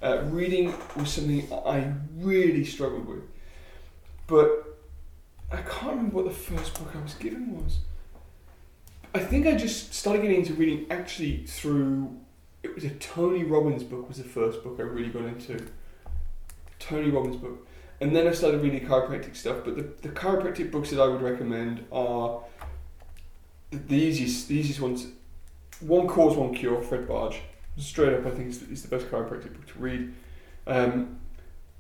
Uh, 0.03 0.23
reading 0.27 0.75
was 0.97 1.11
something 1.11 1.47
I 1.53 1.93
really 2.17 2.65
struggled 2.65 3.07
with. 3.07 3.23
But 4.27 4.77
I 5.51 5.57
can't 5.59 5.93
remember 5.97 6.17
what 6.17 6.25
the 6.27 6.31
first 6.33 6.75
book 6.79 6.89
I 6.95 7.01
was 7.03 7.15
given 7.15 7.55
was. 7.63 7.79
I 9.15 9.21
think 9.21 9.47
I 9.47 9.55
just 9.55 9.95
started 9.95 10.23
getting 10.23 10.39
into 10.39 10.55
reading 10.55 10.87
actually 10.91 11.47
through. 11.47 12.19
It 12.69 12.75
was 12.75 12.85
a 12.85 12.91
Tony 12.91 13.45
Robbins 13.45 13.83
book 13.83 14.09
was 14.09 14.19
the 14.19 14.25
first 14.25 14.63
book 14.63 14.77
I 14.79 14.83
really 14.83 15.09
got 15.09 15.25
into. 15.25 15.67
Tony 16.79 17.11
Robbins 17.11 17.37
book, 17.37 17.67
and 18.01 18.15
then 18.15 18.27
I 18.29 18.33
started 18.33 18.63
reading 18.63 18.87
chiropractic 18.87 19.35
stuff. 19.37 19.59
But 19.65 19.77
the, 19.77 19.83
the 19.83 20.15
chiropractic 20.15 20.71
books 20.71 20.91
that 20.91 21.01
I 21.01 21.09
would 21.09 21.23
recommend 21.23 21.85
are 21.91 22.43
the, 23.71 23.79
the 23.79 23.97
easiest 23.97 24.49
the 24.49 24.57
easiest 24.57 24.81
ones. 24.81 25.07
One 25.81 26.09
Cause, 26.09 26.37
One 26.37 26.55
Cure, 26.55 26.83
Fred 26.83 27.07
Barge. 27.07 27.41
Straight 27.77 28.13
up, 28.13 28.27
I 28.27 28.31
think 28.31 28.49
is, 28.49 28.63
is 28.63 28.83
the 28.83 28.89
best 28.89 29.11
chiropractic 29.11 29.55
book 29.55 29.67
to 29.67 29.79
read. 29.79 30.13
Um, 30.67 31.19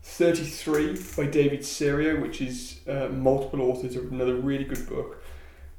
33 0.02 0.96
by 1.16 1.26
David 1.26 1.64
Serio, 1.64 2.20
which 2.20 2.40
is 2.40 2.80
uh, 2.88 3.08
multiple 3.08 3.62
authors, 3.62 3.96
another 3.96 4.36
really 4.36 4.64
good 4.64 4.88
book. 4.88 5.22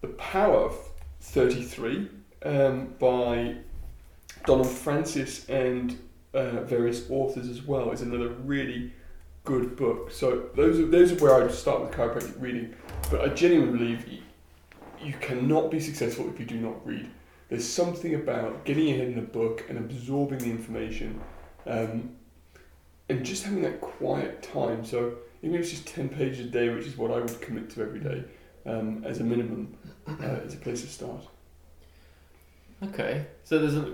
The 0.02 0.10
Power 0.10 0.66
of 0.66 0.78
33 1.22 2.10
um, 2.44 2.94
by 3.00 3.56
Donald 4.46 4.70
Francis 4.70 5.48
and 5.50 5.98
uh, 6.34 6.62
various 6.62 7.10
authors 7.10 7.48
as 7.50 7.62
well 7.64 7.92
is 7.92 8.02
another 8.02 8.30
really 8.30 8.94
good 9.44 9.76
book. 9.76 10.12
So 10.12 10.50
those 10.56 10.80
are 10.80 10.86
those 10.86 11.12
are 11.12 11.16
where 11.16 11.36
I 11.36 11.40
would 11.44 11.54
start 11.54 11.82
with 11.82 11.92
chiropractic 11.92 12.40
reading. 12.42 12.76
But 13.10 13.22
I 13.22 13.34
genuinely 13.34 13.78
believe 13.78 14.08
you, 14.08 14.22
you 15.02 15.14
cannot 15.20 15.72
be 15.72 15.80
successful 15.80 16.30
if 16.30 16.40
you 16.40 16.46
do 16.46 16.58
not 16.58 16.86
read. 16.86 17.10
There's 17.50 17.68
something 17.68 18.14
about 18.14 18.66
getting 18.66 18.88
your 18.88 18.98
head 18.98 19.08
in 19.08 19.18
a 19.18 19.24
book 19.24 19.66
and 19.70 19.78
absorbing 19.80 20.38
the 20.40 20.52
information, 20.52 21.20
um, 21.66 22.16
and 23.10 23.26
just 23.26 23.44
having 23.44 23.64
that 23.64 23.82
quiet 23.82 24.44
time. 24.44 24.86
So 24.86 25.16
even 25.42 25.56
if 25.56 25.62
it's 25.62 25.72
just 25.72 25.88
ten 25.88 26.10
pages 26.10 26.46
a 26.46 26.50
day, 26.50 26.70
which 26.70 26.86
is 26.86 26.96
what 26.96 27.12
I 27.12 27.20
would 27.20 27.42
commit 27.42 27.70
to 27.72 27.82
every 27.82 28.02
day 28.02 28.24
um, 28.68 29.04
as 29.04 29.20
a 29.20 29.24
minimum, 29.24 29.76
uh, 30.08 30.46
is 30.46 30.54
a 30.54 30.58
place 30.58 30.82
to 30.82 30.88
start. 30.88 31.26
Okay, 32.82 33.26
so 33.44 33.60
there's 33.60 33.76
uh, 33.76 33.90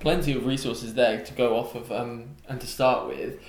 plenty 0.00 0.32
of 0.34 0.44
resources 0.44 0.94
there 0.94 1.24
to 1.24 1.32
go 1.34 1.56
off 1.56 1.74
of 1.74 1.90
um, 1.90 2.36
and 2.48 2.60
to 2.60 2.66
start 2.66 3.08
with. 3.08 3.40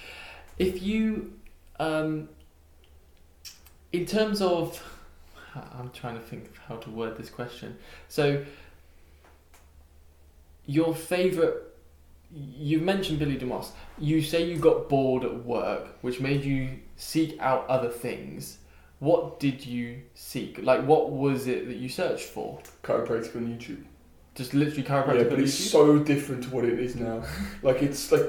If 0.58 0.81
you, 0.81 1.34
um, 1.79 2.29
in 3.91 4.05
terms 4.05 4.41
of, 4.41 4.81
I'm 5.55 5.89
trying 5.91 6.15
to 6.15 6.22
think 6.22 6.48
of 6.48 6.58
how 6.58 6.75
to 6.77 6.89
word 6.89 7.17
this 7.17 7.29
question. 7.29 7.77
So, 8.08 8.46
your 10.65 10.93
favorite 10.96 11.69
you 12.31 12.79
mentioned 12.79 13.19
Billy 13.19 13.38
DeMoss. 13.38 13.72
You 13.98 14.22
say 14.22 14.43
you 14.43 14.58
got 14.58 14.88
bored 14.88 15.24
at 15.24 15.46
work, 15.46 15.98
which 16.01 16.19
made 16.19 16.43
you 16.43 16.79
seek 16.96 17.39
out 17.39 17.67
other 17.67 17.89
things. 17.89 18.60
What 19.00 19.39
did 19.39 19.65
you 19.65 20.01
seek? 20.13 20.62
Like, 20.62 20.86
what 20.86 21.12
was 21.12 21.48
it 21.48 21.67
that 21.67 21.77
you 21.77 21.89
searched 21.89 22.25
for? 22.25 22.60
Chiropractic 22.84 23.36
on 23.36 23.48
YouTube. 23.48 23.84
Just 24.39 24.53
literally 24.53 24.84
Yeah, 24.84 25.03
chiropractic. 25.03 25.29
but 25.29 25.39
it's 25.39 25.53
so 25.53 26.00
different 26.00 26.43
to 26.46 26.50
what 26.55 26.63
it 26.63 26.79
is 26.79 26.96
now. 26.96 27.24
like 27.62 27.81
it's 27.84 28.10
like 28.13 28.24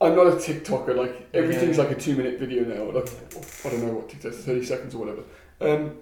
I'm 0.00 0.14
not 0.14 0.26
a 0.28 0.36
TikToker. 0.46 0.94
Like 0.94 1.28
everything's 1.34 1.76
Yeah. 1.78 1.84
like 1.84 1.92
a 1.96 2.00
two 2.00 2.14
minute 2.16 2.38
video 2.38 2.62
now. 2.64 2.84
Like 2.98 3.08
I 3.64 3.70
don't 3.70 3.82
know 3.86 3.94
what 3.94 4.08
TikTok, 4.08 4.32
thirty 4.34 4.64
seconds 4.64 4.94
or 4.94 4.98
whatever. 5.04 5.22
Um, 5.60 5.96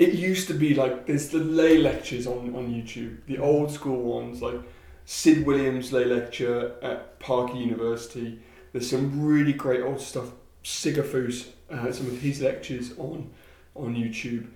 it 0.00 0.14
used 0.14 0.48
to 0.48 0.54
be 0.54 0.74
like 0.74 1.06
there's 1.06 1.28
the 1.28 1.38
lay 1.38 1.78
lectures 1.78 2.26
on 2.26 2.54
on 2.56 2.64
YouTube, 2.76 3.18
the 3.26 3.38
old 3.38 3.70
school 3.70 4.02
ones 4.02 4.42
like 4.42 4.60
Sid 5.04 5.46
Williams 5.46 5.92
lay 5.92 6.04
lecture 6.04 6.74
at 6.82 7.20
Parker 7.20 7.54
University. 7.56 8.40
There's 8.72 8.88
some 8.90 9.24
really 9.24 9.52
great 9.52 9.82
old 9.82 10.00
stuff. 10.00 10.28
Sigafoose, 10.64 11.48
uh, 11.70 11.90
some 11.92 12.06
of 12.08 12.18
his 12.20 12.40
lectures 12.42 12.92
on 12.98 13.30
on 13.74 13.94
YouTube. 13.94 14.46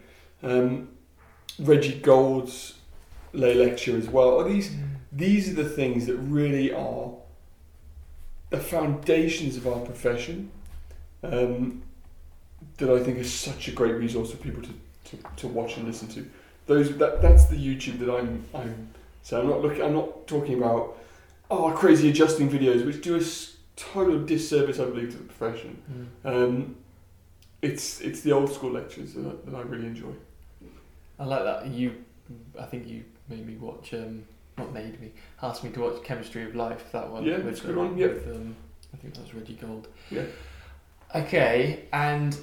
Um, 0.42 0.88
Reggie 1.58 1.99
Gold's 2.00 2.75
lay 3.35 3.55
lecture 3.55 3.97
as 3.97 4.09
well. 4.09 4.38
Are 4.41 4.49
these 4.49 4.71
these 5.12 5.49
are 5.50 5.55
the 5.62 5.69
things 5.69 6.07
that 6.07 6.17
really 6.17 6.73
are 6.73 7.12
the 8.50 8.59
foundations 8.59 9.57
of 9.57 9.67
our 9.67 9.81
profession 9.81 10.50
um, 11.23 11.83
that 12.79 12.91
I 12.91 13.03
think 13.03 13.19
is 13.19 13.33
such 13.33 13.69
a 13.69 13.73
great 13.73 13.95
resource 13.95 14.31
for 14.31 14.37
people 14.38 14.62
to, 14.62 14.71
to, 15.11 15.19
to 15.37 15.49
watch 15.49 15.76
and 15.76 15.87
listen 15.87 16.09
to. 16.09 16.29
Those 16.67 16.97
that 16.99 17.21
that's 17.21 17.47
the 17.47 17.57
YouTube 17.57 17.99
that 18.00 18.11
I'm 18.11 18.45
I'm 18.55 18.88
so 19.23 19.41
I'm 19.41 19.49
not 19.49 19.61
looking 19.61 19.83
I'm 19.83 19.95
not 19.95 20.26
talking 20.26 20.59
about 20.59 20.97
oh 21.50 21.71
crazy 21.73 22.09
adjusting 22.11 22.49
videos 22.50 22.85
which 22.87 23.03
do 23.03 23.17
a 23.17 23.23
total 23.76 24.25
disservice 24.25 24.79
I 24.79 24.85
believe 24.87 25.11
to 25.12 25.19
the 25.19 25.25
profession. 25.25 25.83
Mm. 26.25 26.31
Um, 26.33 26.76
it's 27.61 28.00
it's 28.00 28.21
the 28.21 28.33
old 28.33 28.53
school 28.53 28.71
lectures 28.73 29.14
that, 29.14 29.26
I- 29.26 29.50
that 29.50 29.57
I 29.57 29.62
really 29.62 29.87
enjoy. 29.87 30.12
I 31.19 31.25
like 31.25 31.45
that. 31.45 31.67
You, 31.69 32.05
I 32.59 32.64
think 32.64 32.88
you 32.88 33.05
made 33.28 33.47
me 33.47 33.57
watch. 33.57 33.95
Um, 33.95 34.25
not 34.57 34.73
made 34.73 35.00
me. 35.00 35.12
Asked 35.43 35.64
me 35.64 35.71
to 35.71 35.81
watch 35.81 36.02
Chemistry 36.04 36.45
of 36.45 36.54
Life. 36.54 36.93
That 36.93 37.09
one. 37.09 37.25
Yeah, 37.25 37.38
with, 37.38 37.62
good 37.64 37.76
one, 37.76 37.97
yeah. 37.99 38.09
with, 38.09 38.26
um, 38.28 38.57
I 38.93 38.97
think 38.99 39.14
that 39.14 39.23
was 39.23 39.35
Reggie 39.35 39.54
Gold. 39.54 39.88
Yeah. 40.11 40.25
Okay, 41.14 41.85
and 41.93 42.37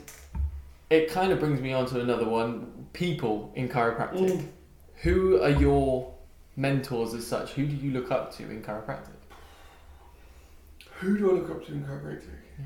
it 0.90 1.10
kind 1.10 1.32
of 1.32 1.40
brings 1.40 1.62
me 1.62 1.74
on 1.74 1.86
to 1.88 2.00
another 2.00 2.28
one. 2.28 2.88
People 2.94 3.52
in 3.56 3.70
chiropractic. 3.70 4.30
Mm. 4.30 4.48
Who 5.04 5.42
are 5.42 5.50
your 5.50 6.14
mentors 6.56 7.14
as 7.14 7.26
such? 7.26 7.54
Who 7.54 7.66
do 7.66 7.76
you 7.76 7.92
look 7.92 8.12
up 8.12 8.36
to 8.36 8.44
in 8.44 8.62
chiropractic? 8.62 9.08
Who 11.00 11.18
do 11.18 11.32
I 11.32 11.34
look 11.40 11.50
up 11.50 11.66
to 11.66 11.72
in 11.72 11.84
chiropractic? 11.84 12.28
Yeah. 12.60 12.66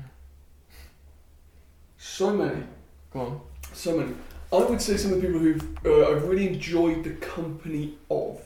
So 1.96 2.32
many. 2.32 2.64
Go 3.12 3.20
on. 3.20 3.40
So 3.72 3.96
many. 3.96 4.14
I 4.52 4.58
would 4.58 4.80
say 4.80 4.96
some 4.96 5.12
of 5.12 5.20
the 5.20 5.26
people 5.26 5.40
who've 5.40 5.86
uh, 5.86 6.10
I've 6.10 6.28
really 6.28 6.46
enjoyed 6.48 7.02
the 7.04 7.14
company 7.14 7.98
of. 8.10 8.40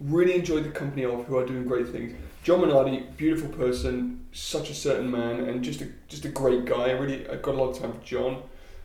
Really 0.00 0.34
enjoyed 0.34 0.64
the 0.64 0.70
company 0.70 1.04
of 1.04 1.26
who 1.26 1.38
are 1.38 1.46
doing 1.46 1.64
great 1.64 1.88
things. 1.88 2.16
John 2.42 2.60
Minardi, 2.60 3.16
beautiful 3.16 3.48
person, 3.50 4.26
such 4.32 4.70
a 4.70 4.74
certain 4.74 5.10
man, 5.10 5.40
and 5.40 5.62
just 5.62 5.80
a 5.80 5.88
just 6.08 6.24
a 6.24 6.28
great 6.28 6.64
guy. 6.64 6.90
I 6.90 6.90
really 6.92 7.28
I've 7.28 7.42
got 7.42 7.54
a 7.54 7.58
lot 7.58 7.70
of 7.70 7.80
time 7.80 7.92
for 7.92 8.04
John. 8.04 8.42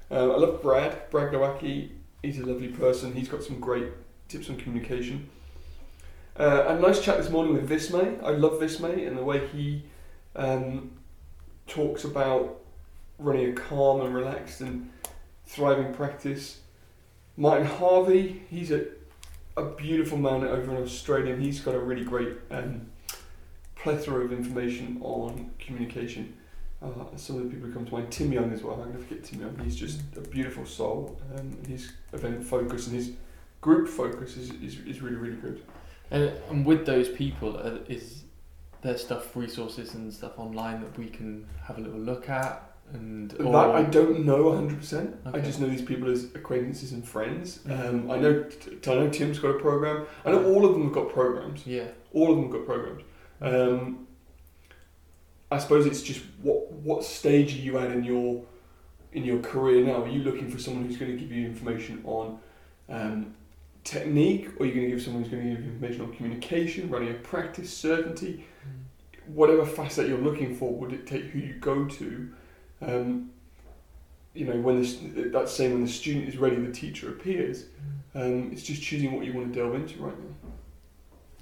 Um, 0.10 0.32
I 0.32 0.36
love 0.36 0.62
Brad, 0.62 1.10
Brad 1.12 1.32
Glowaki. 1.32 1.90
He's 2.24 2.40
a 2.40 2.46
lovely 2.46 2.70
person. 2.70 3.14
He's 3.14 3.28
got 3.28 3.44
some 3.44 3.60
great 3.60 3.88
tips 4.28 4.50
on 4.50 4.58
communication. 4.58 5.30
Uh, 6.36 6.66
a 6.68 6.80
nice 6.80 7.02
chat 7.02 7.18
this 7.18 7.30
morning 7.30 7.54
with 7.54 7.70
Vismay. 7.70 8.24
I 8.24 8.32
love 8.32 8.54
Vismay 8.54 9.08
and 9.08 9.18
the 9.18 9.24
way 9.24 9.48
he 9.48 9.84
um, 10.36 10.92
talks 11.68 12.04
about 12.04 12.62
running 13.18 13.50
a 13.50 13.54
calm 13.54 14.02
and 14.02 14.14
relaxed 14.14 14.62
and 14.62 14.92
thriving 15.48 15.94
practice. 15.94 16.60
Martin 17.36 17.66
Harvey, 17.66 18.44
he's 18.50 18.72
a, 18.72 18.86
a 19.56 19.64
beautiful 19.64 20.18
man 20.18 20.44
over 20.44 20.76
in 20.76 20.84
Australia 20.84 21.36
he's 21.36 21.60
got 21.60 21.74
a 21.74 21.80
really 21.80 22.04
great 22.04 22.34
um, 22.52 22.88
plethora 23.76 24.26
of 24.26 24.32
information 24.32 25.00
on 25.02 25.52
communication. 25.60 26.36
Uh, 26.82 26.90
some 27.16 27.38
of 27.38 27.44
the 27.44 27.50
people 27.50 27.68
who 27.68 27.74
come 27.74 27.86
to 27.86 27.94
mind, 27.94 28.12
Tim 28.12 28.32
Young 28.32 28.52
as 28.52 28.62
well, 28.62 28.76
I'm 28.76 28.92
going 28.92 28.98
to 28.98 29.04
forget 29.04 29.24
Tim 29.24 29.42
Young, 29.42 29.58
he's 29.64 29.76
just 29.76 30.02
a 30.16 30.22
beautiful 30.22 30.66
soul 30.66 31.20
um, 31.36 31.58
his 31.68 31.92
event 32.14 32.44
focus 32.44 32.88
and 32.88 32.96
his 32.96 33.14
group 33.62 33.88
focus 33.88 34.38
is, 34.38 34.52
is, 34.62 34.80
is 34.86 35.02
really, 35.02 35.16
really 35.16 35.38
good. 35.38 35.64
And, 36.12 36.32
and 36.50 36.66
with 36.66 36.86
those 36.86 37.10
people, 37.10 37.58
uh, 37.58 37.80
is 37.88 38.24
there 38.82 38.98
stuff, 38.98 39.36
resources 39.36 39.94
and 39.96 40.14
stuff 40.14 40.38
online 40.38 40.82
that 40.82 40.98
we 40.98 41.08
can 41.08 41.46
have 41.64 41.78
a 41.78 41.82
little 41.82 42.00
look 42.00 42.30
at? 42.30 42.64
And 42.94 43.32
That 43.32 43.46
I 43.54 43.84
don't 43.84 44.26
know 44.26 44.46
100%. 44.46 45.18
I 45.34 45.40
just 45.40 45.60
know 45.60 45.68
these 45.68 45.82
people 45.82 46.10
as 46.10 46.26
acquaintances 46.36 46.94
and 46.94 47.06
friends. 47.08 47.60
Mhm. 47.66 47.90
Um, 47.90 48.12
I 48.12 48.18
know 48.18 48.46
I 48.88 48.96
know 48.96 49.10
Tim's 49.10 49.40
got 49.40 49.50
a 49.56 49.60
program. 49.60 50.06
I 50.26 50.32
know 50.32 50.46
all 50.46 50.66
of 50.66 50.74
them 50.74 50.84
have 50.84 50.94
got 50.94 51.10
programs. 51.10 51.68
yeah, 51.68 51.88
All 52.14 52.30
of 52.32 52.38
them 52.38 52.46
have 52.46 52.54
got 52.54 52.66
programs. 52.66 53.04
Um, 53.42 54.08
I 55.52 55.58
suppose 55.60 55.86
it's 55.86 56.02
just 56.02 56.24
what 56.42 56.72
what 56.72 57.04
stage 57.04 57.56
are 57.58 57.62
you 57.62 57.78
at 57.78 57.92
in 57.92 58.04
your 58.04 58.44
in 59.12 59.26
your 59.26 59.40
career 59.40 59.84
now? 59.86 60.04
Are 60.04 60.08
you 60.10 60.24
looking 60.24 60.50
for 60.50 60.58
someone 60.58 60.86
who's 60.86 60.98
going 60.98 61.12
to 61.12 61.18
give 61.18 61.32
you 61.32 61.46
information 61.46 62.02
on 62.06 62.40
um, 62.90 63.34
technique, 63.84 64.50
or 64.60 64.64
are 64.64 64.66
you 64.66 64.74
going 64.74 64.86
to 64.86 64.92
give 64.92 65.02
someone 65.02 65.24
who's 65.24 65.32
going 65.32 65.44
to 65.44 65.50
give 65.50 65.60
you 65.60 65.72
information 65.72 66.02
on 66.02 66.14
communication, 66.14 66.90
running 66.90 67.10
a 67.12 67.16
practice, 67.16 67.72
certainty? 67.76 68.46
whatever 69.28 69.66
facet 69.66 70.08
you're 70.08 70.18
looking 70.18 70.56
for 70.56 70.74
would 70.74 70.94
it 70.94 71.06
take 71.06 71.24
who 71.26 71.40
you 71.40 71.54
go 71.56 71.84
to. 71.84 72.30
Um, 72.82 73.32
you 74.34 74.46
know, 74.46 74.56
when 74.58 74.82
the, 74.82 74.88
st- 74.88 75.32
that's 75.32 75.52
saying 75.52 75.74
when 75.74 75.86
the 75.86 75.92
student 75.92 76.30
is 76.30 76.38
ready, 76.38 76.58
the 76.58 76.72
teacher 76.72 77.10
appears. 77.10 77.66
Um, 78.14 78.52
it's 78.52 78.64
just 78.64 78.82
choosing 78.82 79.14
what 79.14 79.26
you 79.26 79.34
want 79.34 79.54
to 79.54 79.60
delve 79.60 79.76
into 79.76 80.00
right 80.02 80.18
now. 80.18 80.50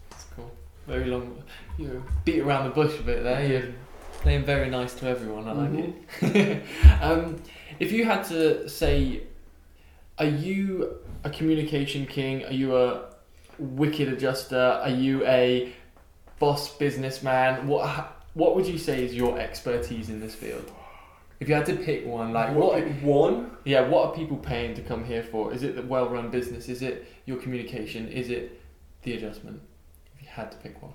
That's 0.09 0.23
cool. 0.35 0.51
Very 0.87 1.05
long. 1.05 1.43
You 1.77 2.03
beat 2.23 2.39
around 2.39 2.65
the 2.65 2.71
bush 2.71 2.97
a 2.99 3.03
bit 3.03 3.23
there. 3.23 3.45
You're 3.45 3.73
playing 4.21 4.43
very 4.43 4.69
nice 4.69 4.93
to 4.95 5.07
everyone. 5.07 5.47
I 5.47 5.51
like 5.51 5.93
it. 6.21 6.63
um, 7.01 7.41
if 7.79 7.91
you 7.91 8.05
had 8.05 8.23
to 8.25 8.67
say, 8.69 9.23
are 10.17 10.25
you 10.25 10.97
a 11.23 11.29
communication 11.29 12.05
king? 12.05 12.45
Are 12.45 12.53
you 12.53 12.77
a 12.77 13.09
wicked 13.57 14.07
adjuster? 14.07 14.79
Are 14.81 14.89
you 14.89 15.25
a 15.25 15.73
boss 16.39 16.75
businessman? 16.77 17.67
What 17.67 18.21
What 18.33 18.55
would 18.55 18.67
you 18.67 18.77
say 18.77 19.03
is 19.03 19.13
your 19.13 19.37
expertise 19.37 20.09
in 20.09 20.19
this 20.21 20.35
field? 20.35 20.71
If 21.39 21.49
you 21.49 21.55
had 21.55 21.65
to 21.65 21.75
pick 21.75 22.05
one, 22.05 22.31
like 22.31 22.55
what? 22.55 22.81
one? 23.01 23.51
Yeah, 23.65 23.87
what 23.87 24.07
are 24.07 24.13
people 24.15 24.37
paying 24.37 24.73
to 24.75 24.81
come 24.81 25.03
here 25.03 25.23
for? 25.23 25.53
Is 25.53 25.63
it 25.63 25.75
the 25.75 25.81
well-run 25.81 26.29
business? 26.31 26.69
Is 26.69 26.81
it 26.81 27.07
your 27.25 27.37
communication? 27.37 28.07
Is 28.07 28.29
it 28.29 28.61
the 29.03 29.13
adjustment? 29.13 29.61
If 30.15 30.21
you 30.21 30.27
had 30.29 30.51
to 30.51 30.57
pick 30.57 30.81
one. 30.81 30.93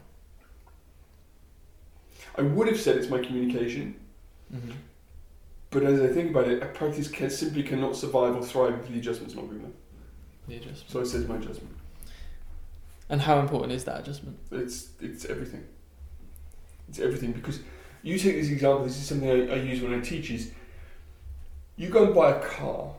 I 2.36 2.42
would 2.42 2.68
have 2.68 2.80
said 2.80 2.96
it's 2.96 3.08
my 3.10 3.18
communication, 3.20 3.96
Mm-hmm. 4.52 4.70
but 5.70 5.84
as 5.84 6.00
I 6.00 6.08
think 6.08 6.30
about 6.30 6.48
it, 6.48 6.60
a 6.60 6.66
practice 6.66 7.06
can, 7.06 7.30
simply 7.30 7.62
cannot 7.62 7.94
survive 7.94 8.34
or 8.34 8.42
thrive 8.42 8.74
if 8.80 8.88
the 8.88 8.98
adjustment's 8.98 9.36
not 9.36 9.48
good 9.48 9.60
enough. 9.60 9.70
The 10.48 10.56
adjustment. 10.56 10.90
So 10.90 11.00
I 11.00 11.04
said 11.04 11.28
my 11.28 11.36
adjustment. 11.36 11.76
And 13.08 13.20
how 13.20 13.38
important 13.38 13.72
is 13.72 13.84
that 13.84 14.00
adjustment? 14.00 14.38
It's 14.50 14.88
it's 15.00 15.24
everything. 15.26 15.64
It's 16.88 16.98
everything 16.98 17.30
because 17.30 17.60
you 18.02 18.18
take 18.18 18.36
this 18.36 18.50
example. 18.50 18.84
This 18.84 18.98
is 18.98 19.06
something 19.06 19.28
I, 19.28 19.54
I 19.54 19.56
use 19.56 19.80
when 19.82 19.94
I 19.94 20.00
teach. 20.00 20.30
Is 20.30 20.52
you 21.76 21.88
go 21.88 22.04
and 22.06 22.14
buy 22.14 22.32
a 22.32 22.40
car, 22.40 22.92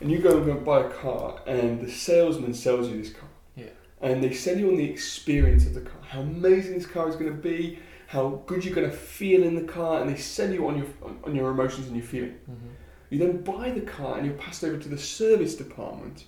and 0.00 0.10
you 0.10 0.18
go 0.18 0.36
and 0.36 0.46
go 0.46 0.54
buy 0.54 0.86
a 0.86 0.90
car, 0.90 1.40
and 1.46 1.80
the 1.80 1.90
salesman 1.90 2.54
sells 2.54 2.88
you 2.88 2.98
this 3.02 3.12
car. 3.12 3.28
Yeah. 3.56 3.66
And 4.00 4.22
they 4.22 4.32
sell 4.32 4.58
you 4.58 4.68
on 4.68 4.76
the 4.76 4.90
experience 4.90 5.66
of 5.66 5.74
the 5.74 5.80
car, 5.80 6.00
how 6.06 6.20
amazing 6.20 6.74
this 6.74 6.86
car 6.86 7.08
is 7.08 7.16
going 7.16 7.30
to 7.30 7.42
be, 7.42 7.78
how 8.06 8.42
good 8.46 8.64
you're 8.64 8.74
going 8.74 8.90
to 8.90 8.96
feel 8.96 9.42
in 9.42 9.54
the 9.54 9.72
car, 9.72 10.00
and 10.00 10.10
they 10.10 10.20
sell 10.20 10.50
you 10.50 10.68
on 10.68 10.76
your 10.76 10.86
on, 11.24 11.34
your 11.34 11.50
emotions 11.50 11.86
and 11.86 11.96
your 11.96 12.04
feeling. 12.04 12.38
Mm-hmm. 12.50 12.68
You 13.10 13.18
then 13.18 13.42
buy 13.42 13.70
the 13.70 13.82
car 13.82 14.16
and 14.16 14.26
you're 14.26 14.34
passed 14.36 14.64
over 14.64 14.76
to 14.76 14.88
the 14.88 14.98
service 14.98 15.54
department, 15.54 16.24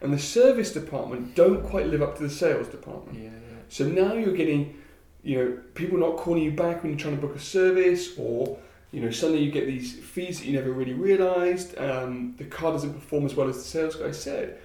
and 0.00 0.12
the 0.12 0.18
service 0.18 0.72
department 0.72 1.34
don't 1.34 1.64
quite 1.64 1.86
live 1.86 2.02
up 2.02 2.16
to 2.16 2.22
the 2.22 2.30
sales 2.30 2.68
department. 2.68 3.18
Yeah, 3.18 3.30
yeah. 3.30 3.56
So 3.68 3.86
now 3.86 4.14
you're 4.14 4.36
getting, 4.36 4.78
you 5.22 5.36
know, 5.36 5.58
people 5.74 5.98
not 5.98 6.16
calling 6.16 6.42
you 6.42 6.52
back 6.52 6.82
when 6.82 6.92
you're 6.92 6.98
trying 6.98 7.16
to 7.16 7.20
book 7.20 7.36
a 7.36 7.40
service, 7.40 8.16
or 8.18 8.58
you 8.92 9.00
know, 9.00 9.10
suddenly 9.10 9.42
you 9.42 9.50
get 9.50 9.66
these 9.66 9.92
fees 9.98 10.38
that 10.40 10.46
you 10.46 10.52
never 10.54 10.72
really 10.72 10.94
realised. 10.94 11.76
Um, 11.78 12.34
the 12.38 12.44
car 12.44 12.72
doesn't 12.72 12.94
perform 12.94 13.26
as 13.26 13.34
well 13.34 13.48
as 13.48 13.56
the 13.56 13.62
sales 13.62 13.96
guy 13.96 14.12
said, 14.12 14.58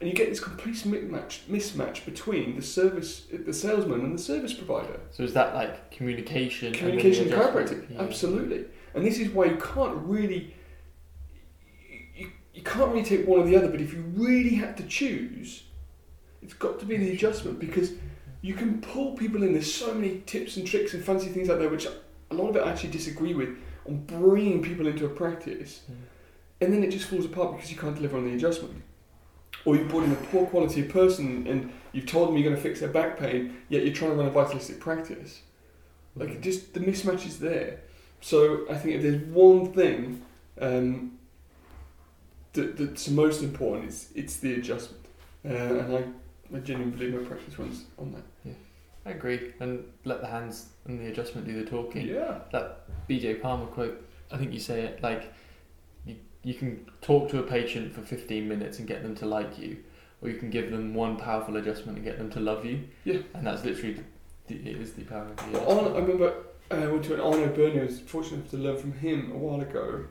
and 0.00 0.08
you 0.08 0.14
get 0.14 0.28
this 0.28 0.40
complete 0.40 0.76
mismatch 0.76 1.40
mismatch 1.48 2.04
between 2.04 2.56
the 2.56 2.62
service, 2.62 3.26
the 3.32 3.52
salesman, 3.52 4.00
and 4.00 4.18
the 4.18 4.22
service 4.22 4.52
provider. 4.52 5.00
So 5.10 5.22
is 5.22 5.32
that 5.34 5.54
like 5.54 5.90
communication? 5.90 6.68
and 6.68 6.74
then 6.76 6.82
the 6.96 7.02
Communication 7.02 7.32
and 7.32 7.42
chiropractic, 7.42 7.90
Yeah. 7.90 8.00
absolutely. 8.02 8.64
And 8.94 9.06
this 9.06 9.18
is 9.18 9.30
why 9.30 9.44
you 9.46 9.56
can't 9.56 9.96
really, 9.98 10.54
you, 12.16 12.30
you 12.52 12.62
can't 12.62 12.90
really 12.90 13.04
take 13.04 13.26
one 13.26 13.40
or 13.40 13.44
the 13.46 13.56
other. 13.56 13.68
But 13.68 13.80
if 13.80 13.92
you 13.94 14.02
really 14.14 14.56
had 14.56 14.76
to 14.78 14.82
choose, 14.84 15.62
it's 16.42 16.54
got 16.54 16.80
to 16.80 16.86
be 16.86 16.96
the 16.96 17.12
adjustment 17.12 17.60
because 17.60 17.92
you 18.42 18.54
can 18.54 18.80
pull 18.80 19.16
people 19.16 19.42
in. 19.42 19.52
There's 19.52 19.72
so 19.72 19.92
many 19.94 20.22
tips 20.26 20.56
and 20.56 20.66
tricks 20.66 20.94
and 20.94 21.04
fancy 21.04 21.28
things 21.28 21.50
out 21.50 21.58
there, 21.58 21.68
which 21.68 21.86
a 21.86 22.34
lot 22.34 22.48
of 22.50 22.56
it 22.56 22.62
I 22.62 22.70
actually 22.70 22.90
disagree 22.90 23.34
with 23.34 23.50
on 23.86 24.04
bringing 24.06 24.62
people 24.62 24.86
into 24.86 25.04
a 25.06 25.08
practice, 25.08 25.80
Mm. 25.90 25.94
and 26.60 26.72
then 26.72 26.84
it 26.84 26.90
just 26.90 27.06
falls 27.08 27.24
apart 27.24 27.54
because 27.56 27.70
you 27.70 27.76
can't 27.78 27.96
deliver 27.96 28.16
on 28.18 28.24
the 28.24 28.34
adjustment. 28.34 28.82
Or 29.64 29.76
you've 29.76 29.88
brought 29.88 30.04
in 30.04 30.12
a 30.12 30.16
poor 30.16 30.46
quality 30.46 30.82
person 30.82 31.46
and 31.46 31.70
you've 31.92 32.06
told 32.06 32.28
them 32.28 32.36
you're 32.36 32.44
going 32.44 32.56
to 32.56 32.62
fix 32.62 32.80
their 32.80 32.88
back 32.88 33.18
pain, 33.18 33.56
yet 33.68 33.84
you're 33.84 33.92
trying 33.94 34.12
to 34.12 34.16
run 34.16 34.26
a 34.26 34.30
vitalistic 34.30 34.80
practice. 34.80 35.42
Like 36.16 36.30
it 36.30 36.40
just 36.40 36.72
the 36.72 36.80
mismatch 36.80 37.26
is 37.26 37.40
there. 37.40 37.80
So 38.22 38.64
I 38.70 38.74
think 38.76 38.96
if 38.96 39.02
there's 39.02 39.22
one 39.22 39.72
thing 39.72 40.22
um, 40.60 41.18
that, 42.54 42.76
that's 42.76 43.08
most 43.08 43.42
important, 43.42 43.86
it's 43.86 44.08
it's 44.14 44.36
the 44.36 44.54
adjustment, 44.54 45.04
uh, 45.44 45.48
and 45.48 45.96
I, 45.96 46.04
I 46.54 46.58
genuinely 46.58 46.96
believe 46.96 47.20
my 47.22 47.26
practice 47.26 47.58
runs 47.58 47.84
on 47.98 48.12
that. 48.12 48.22
Yeah, 48.44 48.52
I 49.06 49.10
agree, 49.10 49.52
and 49.60 49.84
let 50.04 50.20
the 50.20 50.26
hands 50.26 50.70
and 50.86 51.00
the 51.00 51.06
adjustment 51.06 51.46
do 51.46 51.62
the 51.62 51.68
talking. 51.68 52.06
Yeah, 52.06 52.40
That 52.52 52.86
BJ 53.08 53.40
Palmer 53.40 53.66
quote, 53.66 54.06
I 54.30 54.36
think 54.36 54.52
you 54.52 54.60
say 54.60 54.82
it 54.82 55.02
like, 55.02 55.32
you, 56.04 56.16
you 56.42 56.54
can 56.54 56.86
talk 57.00 57.30
to 57.30 57.38
a 57.38 57.42
patient 57.42 57.92
for 57.92 58.02
15 58.02 58.48
minutes 58.48 58.78
and 58.78 58.88
get 58.88 59.02
them 59.02 59.14
to 59.16 59.26
like 59.26 59.58
you, 59.58 59.78
or 60.22 60.28
you 60.28 60.36
can 60.36 60.50
give 60.50 60.70
them 60.70 60.94
one 60.94 61.16
powerful 61.16 61.56
adjustment 61.56 61.98
and 61.98 62.04
get 62.04 62.18
them 62.18 62.30
to 62.30 62.40
love 62.40 62.64
you. 62.64 62.84
Yeah. 63.04 63.18
And 63.34 63.46
that's 63.46 63.64
literally, 63.64 64.00
the, 64.46 64.54
it 64.56 64.80
is 64.80 64.92
the 64.92 65.04
power 65.04 65.26
of 65.26 65.52
the 65.52 65.60
Arno, 65.66 65.94
I 65.94 66.00
remember 66.00 66.34
uh, 66.70 66.74
I 66.74 66.86
went 66.86 67.04
to 67.04 67.14
an 67.14 67.20
Arno 67.20 67.48
Burnier. 67.48 67.82
I 67.82 67.86
was 67.86 68.00
fortunate 68.00 68.38
enough 68.38 68.50
to 68.50 68.56
learn 68.56 68.76
from 68.76 68.92
him 68.92 69.32
a 69.32 69.36
while 69.36 69.60
ago, 69.60 70.04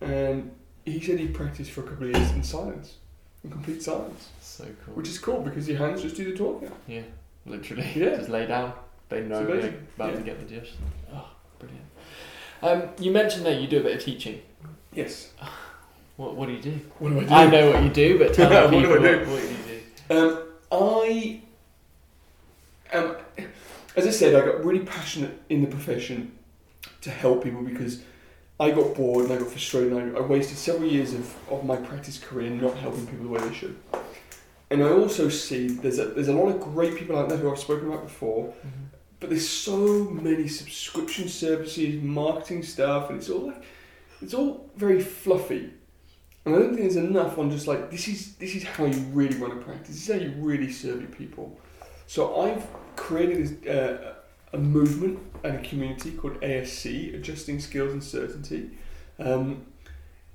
and 0.00 0.52
he 0.84 1.00
said 1.00 1.18
he 1.18 1.28
practiced 1.28 1.72
for 1.72 1.80
a 1.80 1.84
couple 1.84 2.08
of 2.08 2.16
years 2.16 2.30
in 2.32 2.42
silence, 2.44 2.98
in 3.46 3.52
complete 3.52 3.82
silence, 3.82 4.28
So 4.40 4.64
cool. 4.84 4.94
which 4.94 5.08
is 5.08 5.18
cool 5.18 5.40
because 5.40 5.68
your 5.68 5.78
hands 5.78 6.02
just 6.02 6.16
do 6.16 6.30
the 6.30 6.36
talking. 6.36 6.70
yeah, 6.86 7.02
literally. 7.46 7.86
Yeah. 7.94 8.16
Just 8.16 8.28
lay 8.28 8.46
down. 8.46 8.72
They 9.08 9.22
know 9.22 9.44
they're 9.46 9.74
about 9.96 10.10
Yeah. 10.12 10.16
to 10.18 10.22
get 10.22 10.40
the 10.48 10.54
gist. 10.54 10.72
Oh, 11.12 11.28
brilliant. 11.58 11.84
Um, 12.62 12.90
you 13.02 13.12
mentioned 13.12 13.46
that 13.46 13.60
you 13.60 13.68
do 13.68 13.80
a 13.80 13.82
bit 13.82 13.96
of 13.96 14.02
teaching. 14.04 14.42
Yes. 14.92 15.32
What, 16.16 16.34
what 16.34 16.46
do 16.46 16.52
you 16.54 16.62
do? 16.62 16.80
What 16.98 17.10
do 17.10 17.20
I 17.20 17.24
do? 17.24 17.34
I 17.34 17.46
know 17.50 17.70
what 17.72 17.82
you 17.82 17.90
do, 17.90 18.18
but 18.18 18.32
tell 18.32 18.48
What 18.50 18.70
the 18.70 18.80
do 18.80 18.94
I 18.94 18.96
do? 18.96 19.18
what, 19.18 19.28
what 19.28 19.42
you 19.42 19.56
do. 20.08 20.18
Um, 20.18 20.42
I 20.72 21.40
am, 22.90 23.16
as 23.94 24.06
I 24.06 24.10
said, 24.10 24.34
I 24.34 24.46
got 24.46 24.64
really 24.64 24.82
passionate 24.86 25.38
in 25.50 25.60
the 25.60 25.66
profession 25.66 26.32
to 27.02 27.10
help 27.10 27.44
people 27.44 27.60
because 27.60 28.00
I 28.58 28.70
got 28.70 28.94
bored 28.94 29.26
and 29.26 29.34
I 29.34 29.38
got 29.38 29.48
frustrated 29.48 29.92
and 29.92 30.16
I, 30.16 30.20
I 30.20 30.22
wasted 30.22 30.56
several 30.56 30.88
years 30.90 31.12
of, 31.12 31.34
of 31.50 31.64
my 31.64 31.76
practice 31.76 32.18
career 32.18 32.50
not 32.50 32.76
helping 32.78 33.06
people 33.06 33.24
the 33.24 33.30
way 33.30 33.40
they 33.40 33.54
should. 33.54 33.76
And 34.70 34.82
I 34.82 34.90
also 34.90 35.28
see 35.28 35.68
there's 35.68 35.98
a, 35.98 36.06
there's 36.06 36.28
a 36.28 36.32
lot 36.32 36.48
of 36.48 36.60
great 36.60 36.96
people 36.96 37.16
out 37.16 37.28
there 37.28 37.38
who 37.38 37.50
I've 37.50 37.58
spoken 37.58 37.88
about 37.88 38.04
before, 38.04 38.52
but 39.20 39.30
there's 39.30 39.48
so 39.48 40.04
many 40.04 40.48
subscription 40.48 41.28
services, 41.28 42.02
marketing 42.02 42.62
stuff, 42.62 43.10
and 43.10 43.18
it's 43.18 43.30
all 43.30 43.46
like 43.48 43.62
it's 44.20 44.34
all 44.34 44.68
very 44.76 45.00
fluffy. 45.00 45.70
And 46.44 46.54
I 46.54 46.58
don't 46.58 46.68
think 46.68 46.80
there's 46.80 46.96
enough 46.96 47.38
on 47.38 47.50
just 47.50 47.66
like 47.66 47.90
this 47.90 48.08
is 48.08 48.34
this 48.36 48.54
is 48.54 48.64
how 48.64 48.86
you 48.86 48.98
really 49.12 49.36
run 49.36 49.52
a 49.52 49.56
practice. 49.56 49.88
This 49.88 50.08
is 50.08 50.14
how 50.14 50.20
you 50.20 50.32
really 50.38 50.72
serve 50.72 51.00
your 51.00 51.10
people. 51.10 51.58
So 52.06 52.40
I've 52.40 52.66
created 52.96 53.62
this, 53.62 53.68
uh, 53.68 54.14
a 54.56 54.58
movement 54.58 55.18
and 55.44 55.56
a 55.56 55.62
community 55.68 56.12
called 56.12 56.40
ASC, 56.40 57.14
Adjusting 57.14 57.60
Skills 57.60 57.92
and 57.92 58.02
Certainty. 58.02 58.70
Um, 59.18 59.66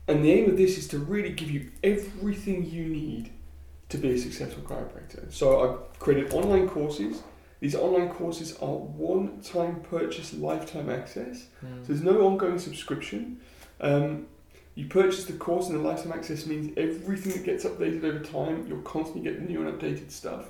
and 0.07 0.23
the 0.23 0.31
aim 0.31 0.49
of 0.49 0.57
this 0.57 0.77
is 0.77 0.87
to 0.89 0.99
really 0.99 1.31
give 1.31 1.49
you 1.49 1.71
everything 1.83 2.69
you 2.69 2.85
need 2.85 3.31
to 3.89 3.97
be 3.97 4.11
a 4.11 4.17
successful 4.17 4.63
chiropractor. 4.63 5.31
So 5.33 5.61
I've 5.61 5.99
created 5.99 6.33
online 6.33 6.69
courses. 6.69 7.23
These 7.59 7.75
online 7.75 8.09
courses 8.09 8.57
are 8.57 8.75
one-time 8.75 9.81
purchase, 9.81 10.33
lifetime 10.33 10.89
access. 10.89 11.47
Mm. 11.63 11.81
So 11.81 11.87
there's 11.87 12.01
no 12.01 12.25
ongoing 12.25 12.59
subscription. 12.59 13.39
Um, 13.79 14.27
you 14.75 14.85
purchase 14.87 15.25
the 15.25 15.33
course, 15.33 15.67
and 15.67 15.79
the 15.79 15.83
lifetime 15.83 16.13
access 16.13 16.45
means 16.45 16.73
everything 16.77 17.33
that 17.33 17.43
gets 17.43 17.65
updated 17.65 18.03
over 18.03 18.19
time. 18.19 18.65
You'll 18.67 18.81
constantly 18.81 19.29
get 19.29 19.41
new 19.47 19.67
and 19.67 19.79
updated 19.79 20.11
stuff. 20.11 20.49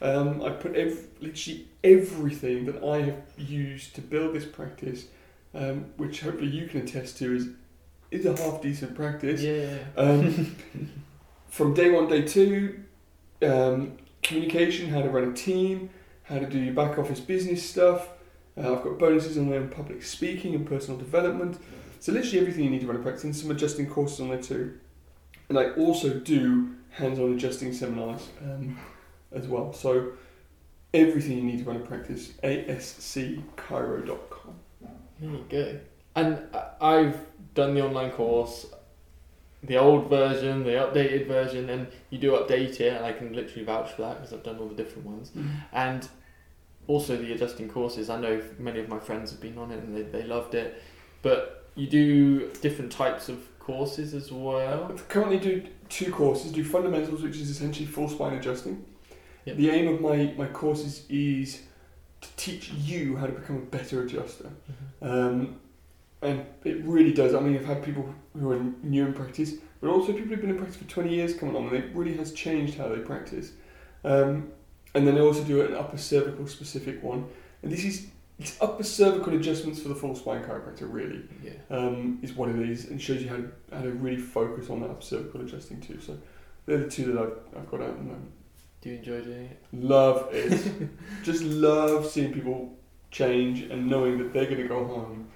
Um, 0.00 0.42
I 0.42 0.50
put 0.50 0.76
ev- 0.76 1.08
literally 1.20 1.66
everything 1.82 2.66
that 2.66 2.82
I 2.84 3.02
have 3.02 3.22
used 3.36 3.94
to 3.96 4.00
build 4.00 4.34
this 4.34 4.44
practice, 4.44 5.06
um, 5.54 5.86
which 5.96 6.20
hopefully 6.20 6.50
you 6.50 6.66
can 6.66 6.82
attest 6.82 7.18
to, 7.18 7.34
is 7.34 7.48
is 8.10 8.24
a 8.24 8.36
half 8.42 8.62
decent 8.62 8.94
practice. 8.94 9.42
Yeah. 9.42 9.78
Um, 9.96 10.56
from 11.48 11.74
day 11.74 11.90
one, 11.90 12.08
day 12.08 12.22
two, 12.22 12.84
um, 13.42 13.98
communication, 14.22 14.88
how 14.88 15.02
to 15.02 15.08
run 15.08 15.24
a 15.30 15.34
team, 15.34 15.90
how 16.22 16.38
to 16.38 16.46
do 16.46 16.58
your 16.58 16.74
back 16.74 16.98
office 16.98 17.20
business 17.20 17.68
stuff. 17.68 18.08
Uh, 18.56 18.74
I've 18.74 18.82
got 18.82 18.98
bonuses 18.98 19.36
on 19.38 19.50
there 19.50 19.60
on 19.60 19.68
public 19.68 20.02
speaking 20.02 20.54
and 20.54 20.66
personal 20.66 20.98
development. 20.98 21.58
So 22.00 22.12
literally 22.12 22.40
everything 22.40 22.64
you 22.64 22.70
need 22.70 22.80
to 22.80 22.86
run 22.86 22.96
a 22.96 23.00
practice 23.00 23.24
and 23.24 23.36
some 23.36 23.50
adjusting 23.50 23.88
courses 23.88 24.20
on 24.20 24.28
there 24.28 24.40
too. 24.42 24.78
And 25.48 25.58
I 25.58 25.70
also 25.72 26.14
do 26.14 26.74
hands-on 26.90 27.34
adjusting 27.34 27.72
seminars 27.72 28.28
um, 28.42 28.78
as 29.32 29.48
well. 29.48 29.72
So 29.72 30.12
everything 30.94 31.38
you 31.38 31.44
need 31.44 31.58
to 31.58 31.64
run 31.64 31.76
a 31.76 31.80
practice, 31.80 32.32
ascchiro.com. 32.42 34.54
There 35.20 35.30
you 35.30 35.44
go. 35.48 35.78
And 36.14 36.38
I- 36.54 36.70
I've 36.80 37.20
done 37.54 37.74
the 37.74 37.84
online 37.84 38.12
course, 38.12 38.66
the 39.62 39.76
old 39.76 40.08
version, 40.08 40.64
the 40.64 40.70
updated 40.70 41.26
version, 41.26 41.68
and 41.68 41.88
you 42.10 42.18
do 42.18 42.32
update 42.32 42.80
it, 42.80 42.94
and 42.94 43.04
I 43.04 43.12
can 43.12 43.32
literally 43.32 43.64
vouch 43.64 43.92
for 43.92 44.02
that 44.02 44.18
because 44.18 44.32
I've 44.32 44.44
done 44.44 44.58
all 44.58 44.68
the 44.68 44.74
different 44.74 45.06
ones. 45.06 45.30
Mm-hmm. 45.30 45.48
And 45.72 46.08
also 46.88 47.16
the 47.16 47.32
adjusting 47.32 47.68
courses. 47.68 48.10
I 48.10 48.20
know 48.20 48.42
many 48.58 48.80
of 48.80 48.88
my 48.88 48.98
friends 48.98 49.30
have 49.30 49.40
been 49.40 49.58
on 49.58 49.70
it 49.70 49.84
and 49.84 49.94
they, 49.94 50.02
they 50.02 50.24
loved 50.24 50.54
it. 50.54 50.82
But 51.22 51.68
you 51.74 51.86
do 51.86 52.48
different 52.62 52.90
types 52.90 53.28
of 53.28 53.38
courses 53.60 54.14
as 54.14 54.32
well. 54.32 54.90
I 54.90 55.00
currently 55.02 55.38
do 55.38 55.62
two 55.88 56.10
courses. 56.10 56.50
Do 56.50 56.64
fundamentals, 56.64 57.22
which 57.22 57.36
is 57.36 57.50
essentially 57.50 57.86
full 57.86 58.08
spine 58.08 58.34
adjusting. 58.34 58.84
Yep. 59.48 59.56
The 59.56 59.70
aim 59.70 59.88
of 59.88 60.00
my 60.00 60.34
my 60.36 60.46
courses 60.46 61.04
is 61.08 61.62
to 62.20 62.28
teach 62.36 62.70
you 62.70 63.16
how 63.16 63.26
to 63.26 63.32
become 63.32 63.56
a 63.56 63.60
better 63.60 64.02
adjuster. 64.02 64.50
Um, 65.00 65.60
and 66.20 66.44
it 66.64 66.84
really 66.84 67.12
does. 67.12 67.34
I 67.34 67.40
mean, 67.40 67.56
I've 67.56 67.64
had 67.64 67.82
people 67.82 68.12
who 68.38 68.50
are 68.52 68.60
new 68.82 69.06
in 69.06 69.14
practice, 69.14 69.54
but 69.80 69.88
also 69.88 70.12
people 70.12 70.28
who've 70.28 70.40
been 70.40 70.50
in 70.50 70.56
practice 70.56 70.76
for 70.76 70.84
20 70.88 71.14
years 71.14 71.34
coming 71.34 71.54
on, 71.54 71.68
and 71.68 71.76
it 71.76 71.94
really 71.94 72.16
has 72.16 72.32
changed 72.32 72.76
how 72.76 72.88
they 72.88 72.98
practice. 72.98 73.52
Um, 74.04 74.48
and 74.94 75.06
then 75.06 75.16
I 75.16 75.20
also 75.20 75.44
do 75.44 75.62
an 75.62 75.74
upper 75.74 75.96
cervical 75.96 76.46
specific 76.48 77.02
one. 77.02 77.26
And 77.62 77.70
this 77.70 77.84
is 77.84 78.08
it's 78.40 78.56
upper 78.60 78.82
cervical 78.84 79.34
adjustments 79.34 79.80
for 79.80 79.88
the 79.88 79.94
full 79.94 80.14
spine 80.14 80.42
chiropractor, 80.44 80.92
really 80.92 81.22
Yeah. 81.42 81.52
um, 81.70 82.18
is 82.22 82.32
what 82.34 82.48
it 82.50 82.58
is, 82.68 82.86
and 82.86 83.00
shows 83.00 83.22
you 83.22 83.28
how 83.28 83.36
to, 83.36 83.50
how 83.72 83.82
to 83.82 83.90
really 83.92 84.20
focus 84.20 84.70
on 84.70 84.80
that 84.80 84.90
upper 84.90 85.02
cervical 85.02 85.40
adjusting 85.40 85.80
too. 85.80 86.00
So 86.00 86.18
they're 86.66 86.78
the 86.78 86.90
two 86.90 87.12
that 87.12 87.22
I've, 87.22 87.38
I've 87.56 87.70
got 87.70 87.80
out 87.80 87.90
at 87.90 87.96
the 87.98 88.04
moment. 88.04 88.30
Do 88.80 88.90
you 88.90 88.96
enjoy 88.96 89.22
doing 89.22 89.44
it? 89.46 89.62
Love 89.72 90.28
it. 90.32 90.88
Just 91.22 91.42
love 91.42 92.06
seeing 92.06 92.32
people 92.32 92.76
change 93.10 93.62
and 93.62 93.88
knowing 93.88 94.18
that 94.18 94.32
they're 94.32 94.44
going 94.44 94.58
to 94.58 94.68
go 94.68 94.84
home 94.84 95.28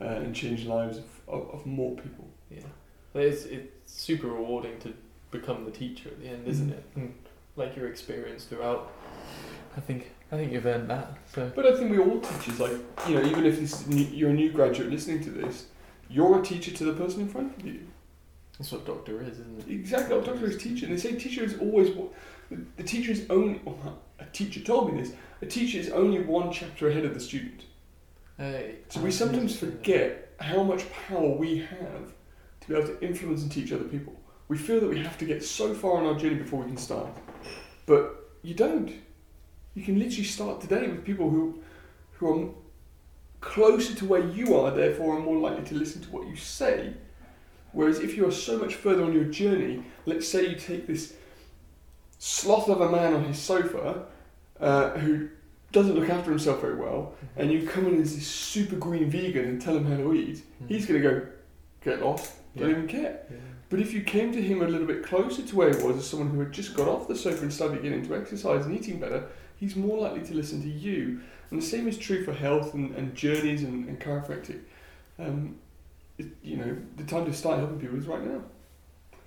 uh, 0.00 0.04
and 0.04 0.34
change 0.34 0.64
lives 0.64 0.98
of, 0.98 1.04
of, 1.28 1.50
of 1.50 1.66
more 1.66 1.94
people. 1.96 2.28
Yeah. 2.50 2.60
It's, 3.14 3.44
it's 3.44 3.70
super 3.86 4.28
rewarding 4.28 4.78
to 4.80 4.94
become 5.30 5.64
the 5.64 5.70
teacher 5.70 6.08
at 6.08 6.20
the 6.20 6.28
end, 6.28 6.46
isn't 6.46 6.70
it? 6.70 6.84
And 6.94 7.14
like 7.56 7.76
your 7.76 7.88
experience 7.88 8.44
throughout. 8.44 8.92
I 9.76 9.80
think 9.80 10.12
I 10.30 10.36
think 10.36 10.52
you've 10.52 10.66
earned 10.66 10.90
that. 10.90 11.16
So 11.34 11.50
But 11.54 11.66
I 11.66 11.76
think 11.76 11.90
we 11.90 11.98
all 11.98 12.20
teachers, 12.20 12.58
like, 12.58 12.72
you 13.08 13.14
know, 13.14 13.24
even 13.26 13.46
if 13.46 13.60
this 13.60 13.86
new, 13.86 14.04
you're 14.04 14.30
a 14.30 14.34
new 14.34 14.50
graduate 14.50 14.90
listening 14.90 15.22
to 15.24 15.30
this, 15.30 15.66
you're 16.08 16.40
a 16.40 16.42
teacher 16.42 16.72
to 16.72 16.84
the 16.84 16.92
person 16.92 17.22
in 17.22 17.28
front 17.28 17.56
of 17.56 17.64
you. 17.64 17.86
that's 18.58 18.72
what 18.72 18.84
doctor 18.84 19.22
is, 19.22 19.38
isn't 19.38 19.60
it? 19.60 19.72
Exactly, 19.72 20.16
what 20.16 20.24
doctor 20.24 20.46
is 20.46 20.56
teacher. 20.56 20.86
They 20.86 20.96
say 20.96 21.14
teacher 21.14 21.44
is 21.44 21.58
always 21.58 21.94
what 21.94 22.12
the, 22.50 22.82
teacher 22.82 23.12
is 23.12 23.26
only. 23.30 23.60
Well, 23.64 23.98
a 24.18 24.24
teacher 24.26 24.60
told 24.60 24.92
me 24.92 25.00
this. 25.00 25.12
A 25.42 25.46
teacher 25.46 25.78
is 25.78 25.90
only 25.90 26.22
one 26.22 26.52
chapter 26.52 26.88
ahead 26.88 27.04
of 27.04 27.14
the 27.14 27.20
student. 27.20 27.64
Uh, 28.38 28.52
So 28.88 29.00
we 29.00 29.10
sometimes 29.10 29.58
forget 29.58 30.32
how 30.40 30.62
much 30.62 30.84
power 31.08 31.30
we 31.30 31.58
have 31.58 32.12
to 32.60 32.68
be 32.68 32.74
able 32.74 32.86
to 32.88 33.00
influence 33.04 33.42
and 33.42 33.52
teach 33.52 33.72
other 33.72 33.84
people. 33.84 34.14
We 34.48 34.58
feel 34.58 34.80
that 34.80 34.88
we 34.88 34.98
have 35.00 35.18
to 35.18 35.24
get 35.24 35.42
so 35.42 35.74
far 35.74 35.98
on 35.98 36.06
our 36.06 36.14
journey 36.14 36.36
before 36.36 36.60
we 36.60 36.66
can 36.66 36.76
start, 36.76 37.08
but 37.84 38.30
you 38.42 38.54
don't. 38.54 38.92
You 39.74 39.82
can 39.82 39.98
literally 39.98 40.24
start 40.24 40.60
today 40.60 40.88
with 40.88 41.04
people 41.04 41.28
who, 41.28 41.60
who 42.12 42.26
are 42.32 42.54
closer 43.40 43.94
to 43.94 44.04
where 44.06 44.24
you 44.24 44.56
are, 44.56 44.70
therefore 44.70 45.16
are 45.16 45.20
more 45.20 45.38
likely 45.38 45.64
to 45.64 45.74
listen 45.74 46.00
to 46.02 46.10
what 46.10 46.26
you 46.26 46.36
say. 46.36 46.94
Whereas 47.72 47.98
if 47.98 48.16
you 48.16 48.26
are 48.26 48.32
so 48.32 48.58
much 48.58 48.74
further 48.74 49.04
on 49.04 49.12
your 49.12 49.24
journey, 49.24 49.82
let's 50.06 50.28
say 50.28 50.48
you 50.48 50.56
take 50.56 50.86
this 50.86 51.14
sloth 52.18 52.68
of 52.68 52.80
a 52.80 52.90
man 52.90 53.14
on 53.14 53.24
his 53.24 53.38
sofa, 53.38 54.06
uh, 54.60 54.90
who 54.90 55.28
doesn't 55.72 55.94
look 55.98 56.08
after 56.08 56.30
himself 56.30 56.60
very 56.60 56.76
well, 56.76 57.14
and 57.36 57.50
you 57.52 57.66
come 57.66 57.86
in 57.86 58.00
as 58.00 58.14
this 58.14 58.26
super 58.26 58.76
green 58.76 59.10
vegan 59.10 59.44
and 59.44 59.60
tell 59.60 59.76
him 59.76 59.84
how 59.84 59.96
to 59.96 60.14
eat, 60.14 60.42
Mm. 60.62 60.68
he's 60.68 60.86
going 60.86 61.02
to 61.02 61.08
go, 61.08 61.26
get 61.84 62.00
lost, 62.02 62.34
don't 62.56 62.70
Yeah. 62.70 62.76
even 62.76 62.88
care. 62.88 63.20
Yeah. 63.30 63.36
But 63.68 63.80
if 63.80 63.92
you 63.92 64.02
came 64.02 64.32
to 64.32 64.40
him 64.40 64.62
a 64.62 64.68
little 64.68 64.86
bit 64.86 65.02
closer 65.02 65.42
to 65.42 65.56
where 65.56 65.76
he 65.76 65.82
was 65.84 65.96
as 65.96 66.06
someone 66.06 66.30
who 66.30 66.38
had 66.40 66.52
just 66.52 66.74
got 66.74 66.88
off 66.88 67.08
the 67.08 67.16
sofa 67.16 67.42
and 67.42 67.52
started 67.52 67.82
getting 67.82 67.98
into 68.00 68.14
exercise 68.14 68.64
and 68.64 68.74
eating 68.76 68.98
better, 69.00 69.26
he's 69.56 69.74
more 69.76 69.98
likely 69.98 70.22
to 70.28 70.34
listen 70.34 70.62
to 70.62 70.68
you. 70.68 71.20
And 71.50 71.60
the 71.60 71.66
same 71.66 71.86
is 71.88 71.98
true 71.98 72.24
for 72.24 72.32
health 72.32 72.74
and, 72.74 72.94
and 72.94 73.14
journeys 73.14 73.62
and, 73.64 73.88
and 73.88 74.00
chiropractic. 74.00 74.60
Um, 75.18 75.56
it, 76.18 76.26
you 76.42 76.56
know, 76.56 76.76
the 76.96 77.04
time 77.04 77.26
to 77.26 77.32
start 77.32 77.58
helping 77.58 77.78
people 77.80 77.98
is 77.98 78.06
right 78.06 78.24
now. 78.24 78.40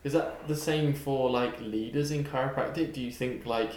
Is 0.04 0.14
that 0.14 0.48
the 0.48 0.56
same 0.56 0.94
for 0.94 1.30
like 1.30 1.60
leaders 1.62 2.12
in 2.12 2.24
chiropractic? 2.24 2.94
Do 2.94 3.02
you 3.02 3.12
think 3.12 3.46
like 3.46 3.74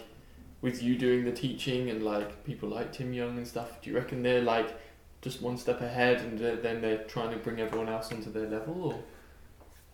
with 0.61 0.83
you 0.83 0.97
doing 0.97 1.25
the 1.25 1.33
teaching 1.33 1.91
and 1.91 2.03
like 2.03 2.45
people 2.45 2.69
like 2.69 2.93
Tim 2.93 3.13
Young 3.13 3.37
and 3.37 3.47
stuff, 3.47 3.81
do 3.83 3.91
you 3.91 3.97
reckon 3.97 4.23
they're 4.23 4.43
like 4.43 4.79
just 5.21 5.43
one 5.43 5.57
step 5.57 5.81
ahead 5.81 6.21
and 6.21 6.39
then 6.39 6.81
they're 6.81 7.05
trying 7.05 7.31
to 7.31 7.37
bring 7.37 7.61
everyone 7.61 7.89
else 7.89 8.13
onto 8.13 8.31
their 8.31 8.49
level? 8.49 9.05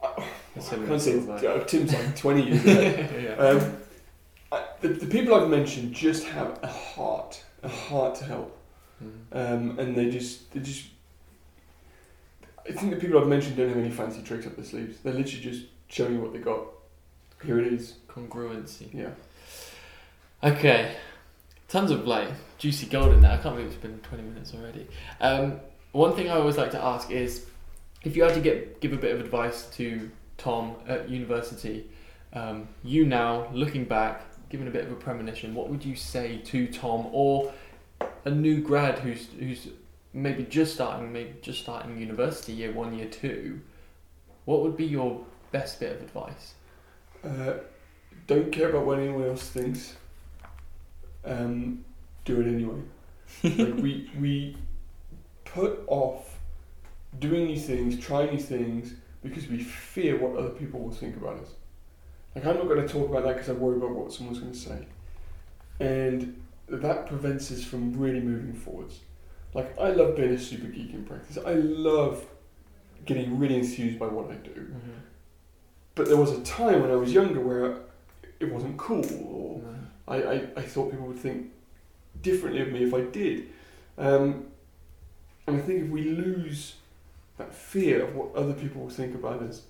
Or 0.01 0.09
I, 0.17 0.23
a 0.57 0.61
I 0.61 0.87
can't 0.87 1.01
say 1.01 1.15
like- 1.21 1.45
uh, 1.45 1.65
Tim's 1.65 1.95
like 1.95 2.17
20 2.17 2.43
years 2.43 2.65
ahead. 2.67 3.23
yeah. 3.39 3.47
Um, 3.47 3.77
I, 4.53 4.65
the, 4.81 4.89
the 4.89 5.07
people 5.07 5.35
I've 5.35 5.49
mentioned 5.49 5.93
just 5.95 6.25
have 6.25 6.59
a 6.63 6.67
heart, 6.69 7.43
a 7.63 7.69
heart 7.69 8.15
to 8.17 8.25
help. 8.25 8.59
Mm. 9.03 9.19
Um, 9.33 9.79
and 9.79 9.95
they 9.95 10.11
just, 10.11 10.51
they 10.53 10.61
just. 10.61 10.87
I 12.69 12.73
think 12.73 12.91
the 12.91 13.01
people 13.01 13.19
I've 13.19 13.27
mentioned 13.27 13.57
don't 13.57 13.69
have 13.69 13.79
any 13.79 13.91
fancy 13.91 14.23
tricks 14.23 14.47
up 14.47 14.57
their 14.57 14.65
sleeves. 14.65 14.99
They're 15.01 15.15
literally 15.15 15.43
just 15.43 15.67
showing 15.89 16.15
you 16.15 16.21
what 16.21 16.33
they 16.33 16.39
got. 16.39 16.61
Here 17.45 17.59
it 17.59 17.73
is. 17.73 17.95
Congruency. 18.09 18.93
Yeah. 18.93 19.11
Okay, 20.43 20.95
tons 21.69 21.91
of 21.91 22.07
like 22.07 22.29
juicy 22.59 22.87
gold 22.87 23.13
in 23.13 23.21
there. 23.21 23.33
I 23.33 23.37
can't 23.39 23.57
believe 23.57 23.73
it's 23.73 23.77
been 23.77 23.99
twenty 24.01 24.23
minutes 24.23 24.55
already. 24.55 24.87
Um, 25.21 25.61
one 25.93 26.15
thing 26.15 26.29
I 26.29 26.37
always 26.37 26.57
like 26.57 26.71
to 26.73 26.83
ask 26.83 27.11
is, 27.11 27.47
if 28.05 28.17
you 28.17 28.23
had 28.23 28.35
to 28.35 28.41
get 28.41 28.81
give 28.81 28.93
a 28.93 28.97
bit 28.97 29.15
of 29.15 29.21
advice 29.21 29.67
to 29.77 30.11
Tom 30.37 30.77
at 30.87 31.09
university, 31.09 31.91
um, 32.33 32.69
you 32.85 33.05
now 33.05 33.49
looking 33.53 33.85
back, 33.85 34.23
giving 34.49 34.69
a 34.69 34.71
bit 34.71 34.85
of 34.85 34.93
a 34.93 34.97
premonition, 34.97 35.55
what 35.55 35.69
would 35.69 35.85
you 35.85 35.97
say 35.97 36.39
to 36.39 36.67
Tom 36.69 37.09
or 37.13 37.53
a 38.25 38.31
new 38.31 38.61
grad 38.61 38.99
who's 39.01 39.29
who's 39.39 39.69
maybe 40.13 40.45
just 40.45 40.75
starting, 40.75 41.13
maybe 41.13 41.35
just 41.43 41.61
starting 41.61 41.99
university, 41.99 42.53
year 42.53 42.73
one, 42.73 42.97
year 42.97 43.09
two? 43.09 43.61
What 44.45 44.63
would 44.63 44.77
be 44.77 44.87
your 44.87 45.25
best 45.51 45.81
bit 45.81 45.97
of 45.97 46.03
advice? 46.03 46.55
Uh, 47.25 47.55
don't 48.27 48.53
care 48.53 48.71
about 48.71 48.87
what 48.87 48.99
anyone 48.99 49.25
else 49.25 49.49
thinks. 49.49 49.97
Um, 51.25 51.85
do 52.25 52.41
it 52.41 52.47
anyway. 52.47 52.81
like 53.43 53.83
we 53.83 54.11
we 54.19 54.57
put 55.45 55.83
off 55.87 56.39
doing 57.19 57.47
new 57.47 57.59
things, 57.59 57.99
trying 57.99 58.31
new 58.31 58.41
things 58.41 58.95
because 59.23 59.49
we 59.49 59.59
fear 59.59 60.17
what 60.17 60.39
other 60.39 60.51
people 60.51 60.81
will 60.81 60.91
think 60.91 61.17
about 61.17 61.39
us. 61.39 61.51
Like 62.35 62.47
I'm 62.47 62.57
not 62.57 62.69
going 62.69 62.87
to 62.87 62.89
talk 62.89 63.09
about 63.09 63.25
that 63.25 63.35
because 63.35 63.49
I 63.51 63.53
worry 63.53 63.77
about 63.77 63.91
what 63.91 64.13
someone's 64.13 64.39
going 64.39 64.53
to 64.53 64.59
say, 64.59 64.87
and 65.81 66.41
that 66.69 67.07
prevents 67.07 67.51
us 67.51 67.65
from 67.65 67.99
really 67.99 68.21
moving 68.21 68.55
forwards. 68.55 69.01
Like 69.55 69.79
I 69.79 69.91
love 69.91 70.17
being 70.17 70.33
a 70.33 70.39
super 70.39 70.67
geek 70.67 70.93
in 70.93 71.05
practice. 71.05 71.39
I 71.45 71.55
love 71.55 72.25
getting 73.07 73.39
really 73.39 73.57
enthused 73.57 73.99
by 73.99 74.07
what 74.07 74.31
I 74.31 74.35
do. 74.35 74.73
But 75.99 76.07
there 76.07 76.17
was 76.17 76.31
a 76.31 76.41
time 76.43 76.83
when 76.83 76.93
I 76.93 76.95
was 76.95 77.13
younger 77.13 77.41
where 77.41 77.77
it 78.39 78.53
wasn't 78.53 78.77
cool, 78.77 79.05
or 79.27 79.61
No. 79.61 79.75
I, 80.07 80.17
I, 80.35 80.47
I 80.57 80.63
thought 80.63 80.93
people 80.93 81.09
would 81.09 81.19
think 81.19 81.51
differently 82.23 82.63
of 82.63 82.71
me 82.71 82.85
if 82.85 82.95
I 82.95 83.01
did. 83.01 83.49
Um, 83.99 84.47
and 85.49 85.57
I 85.57 85.61
think 85.61 85.83
if 85.83 85.91
we 85.91 86.05
lose 86.05 86.77
that 87.37 87.53
fear 87.53 88.05
of 88.05 88.15
what 88.15 88.33
other 88.37 88.53
people 88.53 88.83
will 88.83 88.91
think 88.91 89.17
about 89.17 89.43
us, 89.43 89.63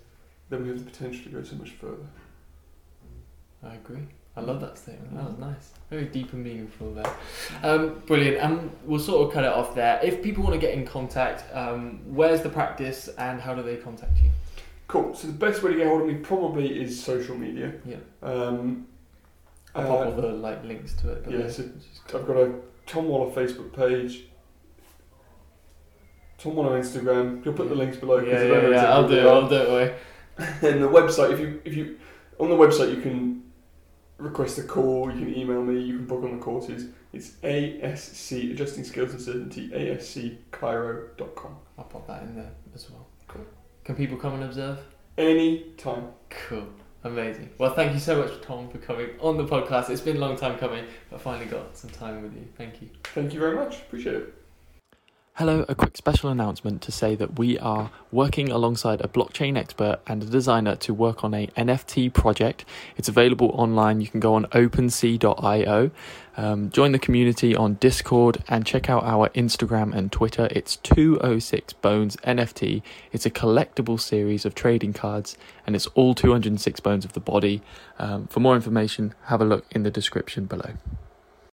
then 0.49 0.61
we 0.61 0.69
have 0.69 0.77
the 0.77 0.91
potential 0.91 1.23
to 1.23 1.29
go 1.29 1.43
so 1.43 1.55
much 1.55 1.71
further. 1.71 2.05
I 3.63 3.73
agree. 3.73 4.05
I 4.37 4.41
love 4.41 4.61
that 4.61 4.77
statement. 4.77 5.15
That 5.15 5.23
was 5.25 5.39
nice. 5.39 5.71
Very 5.89 6.05
deep 6.05 6.31
and 6.33 6.43
meaningful 6.43 6.93
there. 6.93 7.11
Um, 7.63 8.03
brilliant. 8.05 8.37
And 8.37 8.71
we'll 8.85 8.99
sort 8.99 9.27
of 9.27 9.33
cut 9.33 9.45
it 9.45 9.51
off 9.51 9.73
there. 9.73 9.99
If 10.03 10.21
people 10.21 10.43
want 10.43 10.53
to 10.53 10.61
get 10.61 10.75
in 10.75 10.85
contact, 10.85 11.43
um, 11.55 12.01
where's 12.05 12.43
the 12.43 12.49
practice 12.49 13.09
and 13.17 13.41
how 13.41 13.55
do 13.55 13.63
they 13.63 13.77
contact 13.77 14.21
you? 14.21 14.29
Cool. 14.89 15.13
So 15.13 15.27
the 15.27 15.33
best 15.33 15.61
way 15.61 15.71
to 15.71 15.77
get 15.77 15.87
hold 15.87 16.01
of 16.01 16.07
me 16.07 16.15
probably 16.15 16.81
is 16.81 17.01
social 17.01 17.37
media. 17.37 17.73
Yeah. 17.85 17.97
Um, 18.23 18.87
I'll 19.75 19.83
uh, 19.83 19.87
pop 19.87 20.05
all 20.07 20.11
the 20.13 20.27
like 20.29 20.63
links 20.65 20.93
to 20.95 21.11
it. 21.11 21.25
Yeah. 21.29 21.47
So 21.47 21.69
cool. 22.07 22.19
I've 22.19 22.27
got 22.27 22.37
a 22.37 22.55
Tom 22.87 23.07
Waller 23.07 23.31
Facebook 23.31 23.71
page. 23.71 24.23
Tom 26.39 26.55
Waller 26.55 26.81
Instagram. 26.81 27.45
You'll 27.45 27.53
put 27.53 27.69
the 27.69 27.75
links 27.75 27.97
below. 27.97 28.17
yeah, 28.17 28.41
yeah, 28.41 28.61
yeah, 28.61 28.69
yeah 28.69 28.85
I'll 28.91 29.07
do. 29.07 29.27
I'll 29.27 29.47
do 29.47 29.77
it. 29.77 29.99
And 30.39 30.81
the 30.81 30.87
website, 30.87 31.33
if 31.33 31.39
you 31.39 31.61
if 31.65 31.75
you 31.75 31.99
on 32.39 32.49
the 32.49 32.55
website 32.55 32.95
you 32.95 33.01
can 33.01 33.43
request 34.17 34.57
a 34.57 34.63
call, 34.63 35.11
you 35.13 35.19
can 35.19 35.35
email 35.35 35.61
me, 35.61 35.79
you 35.81 35.97
can 35.97 36.07
book 36.07 36.23
on 36.23 36.31
the 36.31 36.43
courses. 36.43 36.87
It's 37.13 37.31
ASC 37.43 38.51
Adjusting 38.53 38.85
Skills 38.85 39.11
and 39.11 39.21
Certainty, 39.21 39.69
ASCChiro.com. 39.69 41.57
I'll 41.77 41.83
pop 41.83 42.07
that 42.07 42.23
in 42.23 42.35
there 42.35 42.51
as 42.73 42.89
well. 42.89 43.05
Cool. 43.27 43.45
Can 43.89 43.95
people 43.95 44.17
come 44.17 44.35
and 44.35 44.43
observe? 44.43 44.77
Any 45.17 45.63
time. 45.75 46.09
Cool. 46.29 46.67
Amazing. 47.03 47.49
Well, 47.57 47.73
thank 47.73 47.91
you 47.91 47.99
so 47.99 48.21
much, 48.21 48.39
Tom, 48.39 48.69
for 48.69 48.77
coming 48.77 49.09
on 49.19 49.35
the 49.35 49.47
podcast. 49.47 49.89
It's 49.89 49.99
been 49.99 50.17
a 50.17 50.19
long 50.19 50.37
time 50.37 50.59
coming, 50.59 50.85
but 51.09 51.15
I 51.15 51.19
finally 51.19 51.47
got 51.47 51.75
some 51.75 51.89
time 51.89 52.21
with 52.21 52.35
you. 52.35 52.47
Thank 52.55 52.83
you. 52.83 52.89
Thank 53.05 53.33
you 53.33 53.39
very 53.39 53.55
much. 53.55 53.77
Appreciate 53.77 54.13
it. 54.13 54.38
Hello, 55.39 55.63
a 55.69 55.73
quick 55.73 55.95
special 55.95 56.29
announcement 56.29 56.81
to 56.81 56.91
say 56.91 57.15
that 57.15 57.39
we 57.39 57.57
are 57.59 57.91
working 58.11 58.51
alongside 58.51 58.99
a 58.99 59.07
blockchain 59.07 59.57
expert 59.57 60.01
and 60.05 60.21
a 60.21 60.25
designer 60.25 60.75
to 60.75 60.93
work 60.93 61.23
on 61.23 61.33
a 61.33 61.47
NFT 61.55 62.13
project. 62.13 62.65
It's 62.97 63.07
available 63.07 63.49
online. 63.53 64.01
You 64.01 64.07
can 64.07 64.19
go 64.19 64.33
on 64.33 64.47
OpenSea.io, 64.47 65.91
um, 66.35 66.69
join 66.71 66.91
the 66.91 66.99
community 66.99 67.55
on 67.55 67.75
Discord, 67.75 68.43
and 68.49 68.65
check 68.65 68.89
out 68.89 69.05
our 69.05 69.29
Instagram 69.29 69.95
and 69.95 70.11
Twitter. 70.11 70.49
It's 70.51 70.75
206 70.75 71.71
Bones 71.71 72.17
NFT. 72.17 72.81
It's 73.13 73.25
a 73.25 73.31
collectible 73.31 73.97
series 73.97 74.43
of 74.43 74.55
trading 74.55 74.91
cards, 74.91 75.37
and 75.65 75.73
it's 75.73 75.87
all 75.95 76.13
206 76.13 76.81
bones 76.81 77.05
of 77.05 77.13
the 77.13 77.21
body. 77.21 77.61
Um, 77.97 78.27
for 78.27 78.41
more 78.41 78.57
information, 78.57 79.13
have 79.27 79.39
a 79.39 79.45
look 79.45 79.65
in 79.71 79.83
the 79.83 79.89
description 79.89 80.47
below. 80.47 80.73